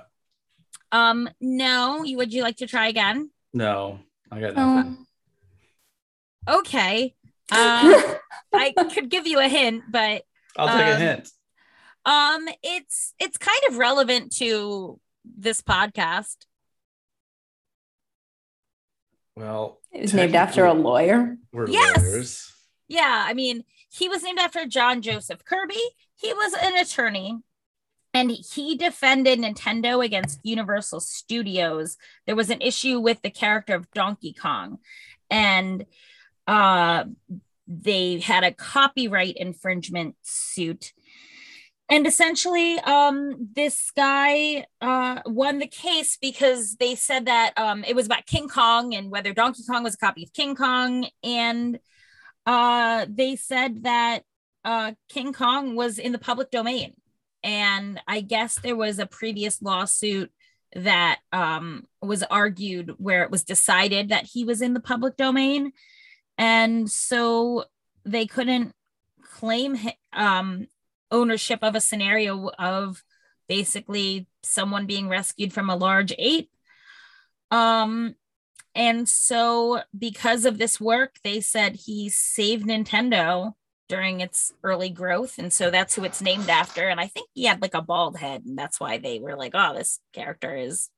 [0.91, 3.29] Um, no, you would you like to try again?
[3.53, 3.99] No,
[4.31, 4.97] I got nothing.
[4.97, 5.07] Um,
[6.47, 7.15] Okay.
[7.51, 7.93] Um,
[8.53, 10.23] I could give you a hint, but
[10.57, 11.29] I'll take a um, hint.
[12.03, 16.37] um, it's it's kind of relevant to this podcast.
[19.35, 21.37] Well, it was named after a lawyer.
[21.53, 21.97] We're Yes.
[21.97, 22.51] lawyers.
[22.87, 25.81] Yeah, I mean, he was named after John Joseph Kirby.
[26.15, 27.39] He was an attorney
[28.13, 31.97] and he defended Nintendo against Universal Studios.
[32.25, 34.79] There was an issue with the character of Donkey Kong
[35.29, 35.85] and
[36.47, 37.05] uh
[37.67, 40.93] they had a copyright infringement suit.
[41.89, 47.95] And essentially, um, this guy uh, won the case because they said that um, it
[47.95, 51.07] was about King Kong and whether Donkey Kong was a copy of King Kong.
[51.23, 51.79] And
[52.45, 54.23] uh, they said that
[54.63, 56.93] uh, King Kong was in the public domain.
[57.43, 60.31] And I guess there was a previous lawsuit
[60.73, 65.71] that um, was argued where it was decided that he was in the public domain.
[66.37, 67.65] And so
[68.03, 68.73] they couldn't
[69.21, 69.77] claim
[70.11, 70.67] um,
[71.11, 73.03] ownership of a scenario of
[73.47, 76.49] basically someone being rescued from a large ape.
[77.51, 78.15] Um,
[78.75, 83.53] and so, because of this work, they said he saved Nintendo
[83.87, 85.37] during its early growth.
[85.37, 86.89] And so that's who it's named after.
[86.89, 88.43] And I think he had like a bald head.
[88.45, 90.89] And that's why they were like, oh, this character is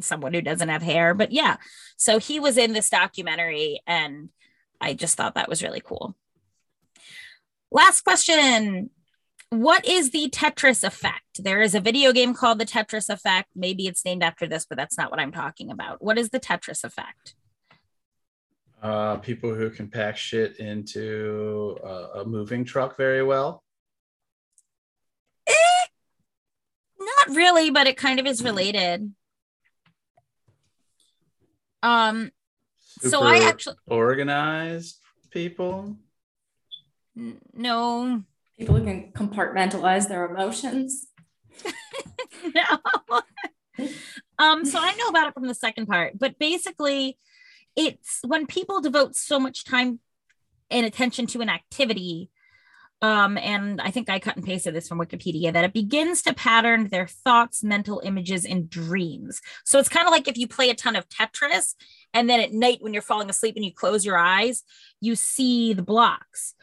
[0.00, 1.12] someone who doesn't have hair.
[1.12, 1.56] But yeah,
[1.96, 3.80] so he was in this documentary.
[3.86, 4.30] And
[4.80, 6.16] I just thought that was really cool.
[7.70, 8.90] Last question.
[9.50, 11.42] What is the Tetris effect?
[11.42, 13.48] There is a video game called the Tetris effect.
[13.54, 16.02] Maybe it's named after this, but that's not what I'm talking about.
[16.02, 17.34] What is the Tetris effect?
[18.82, 23.62] Uh, people who can pack shit into a, a moving truck very well.
[26.98, 29.12] Not really, but it kind of is related.
[31.82, 32.32] Um,
[33.00, 34.98] so I actually organized
[35.30, 35.96] people.
[37.16, 38.22] n- no,
[38.58, 41.08] People can compartmentalize their emotions.
[42.54, 43.20] no.
[44.38, 47.18] um, so I know about it from the second part, but basically,
[47.76, 50.00] it's when people devote so much time
[50.70, 52.30] and attention to an activity.
[53.02, 56.32] Um, and I think I cut and pasted this from Wikipedia that it begins to
[56.32, 59.42] pattern their thoughts, mental images, and dreams.
[59.64, 61.74] So it's kind of like if you play a ton of Tetris,
[62.14, 64.62] and then at night when you're falling asleep and you close your eyes,
[65.02, 66.54] you see the blocks.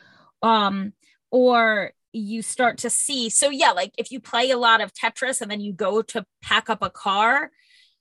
[0.41, 0.93] Um,
[1.33, 3.27] or you start to see.
[3.31, 6.23] So yeah, like if you play a lot of Tetris and then you go to
[6.43, 7.49] pack up a car,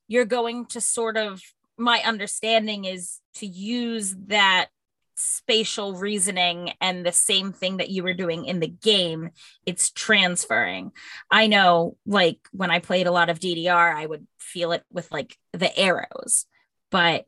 [0.07, 1.41] you're going to sort of
[1.79, 4.67] my understanding is to use that
[5.15, 9.31] spatial reasoning and the same thing that you were doing in the game
[9.67, 10.91] it's transferring
[11.31, 15.13] i know like when i played a lot of ddr i would feel it with
[15.13, 16.47] like the arrows
[16.91, 17.27] but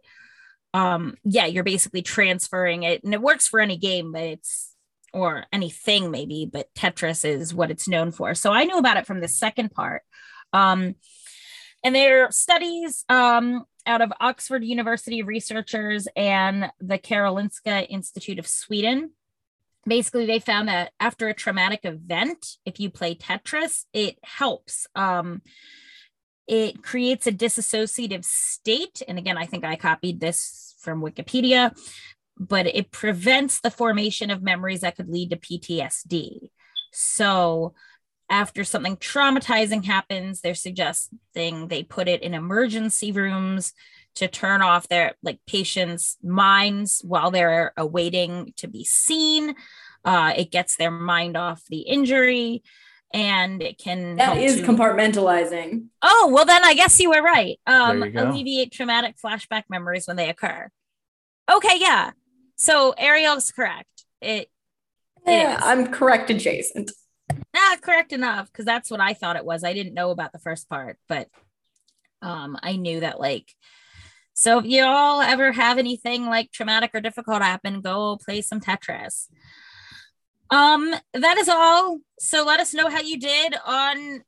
[0.73, 4.74] um yeah you're basically transferring it and it works for any game but it's
[5.15, 9.07] or anything maybe but tetris is what it's known for so i knew about it
[9.07, 10.03] from the second part
[10.53, 10.95] um
[11.83, 18.47] and there are studies um out of Oxford University researchers and the Karolinska Institute of
[18.47, 19.11] Sweden.
[19.87, 24.87] Basically, they found that after a traumatic event, if you play Tetris, it helps.
[24.95, 25.43] Um,
[26.47, 29.03] it creates a disassociative state.
[29.07, 31.77] And again, I think I copied this from Wikipedia,
[32.39, 36.51] but it prevents the formation of memories that could lead to PTSD.
[36.93, 37.75] So,
[38.31, 43.73] after something traumatizing happens, they're suggesting they put it in emergency rooms
[44.15, 49.55] to turn off their like patients' minds while they're awaiting to be seen.
[50.05, 52.63] Uh, it gets their mind off the injury
[53.13, 55.87] and it can that is to- compartmentalizing.
[56.03, 57.59] Oh, well, then I guess you were right.
[57.67, 60.69] Um, you alleviate traumatic flashback memories when they occur.
[61.51, 62.11] Okay, yeah.
[62.57, 64.05] So Ariel's correct.
[64.21, 64.49] It
[65.27, 65.63] Yeah, is.
[65.65, 66.91] I'm correct adjacent.
[67.55, 69.65] not correct enough because that's what I thought it was.
[69.65, 71.29] I didn't know about the first part, but
[72.23, 73.53] um, I knew that like
[74.35, 78.61] So if you all ever have anything like traumatic or difficult happen, go play some
[78.61, 79.29] Tetris.
[80.51, 81.99] Um, that is all.
[82.19, 84.23] So let us know how you did on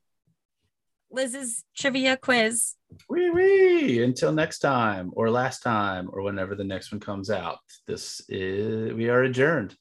[1.11, 2.75] Lis's trivia quiz.
[3.09, 4.03] Wee wee.
[4.03, 7.59] Until next time, or last time, or whenever the next one comes out.
[7.85, 9.75] This is we are adjourned.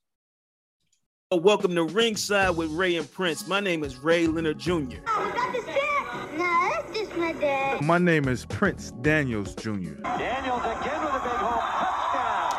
[1.31, 3.49] Oh, welcome to Ringside with Ray and Prince.
[3.49, 4.99] My name is Ray Leonard Jr.
[5.09, 6.39] Oh, got the set?
[6.39, 7.83] No, that's just my dad.
[7.83, 9.70] My name is Prince Daniels Jr.
[10.03, 12.56] Daniels again with a big home touchdown.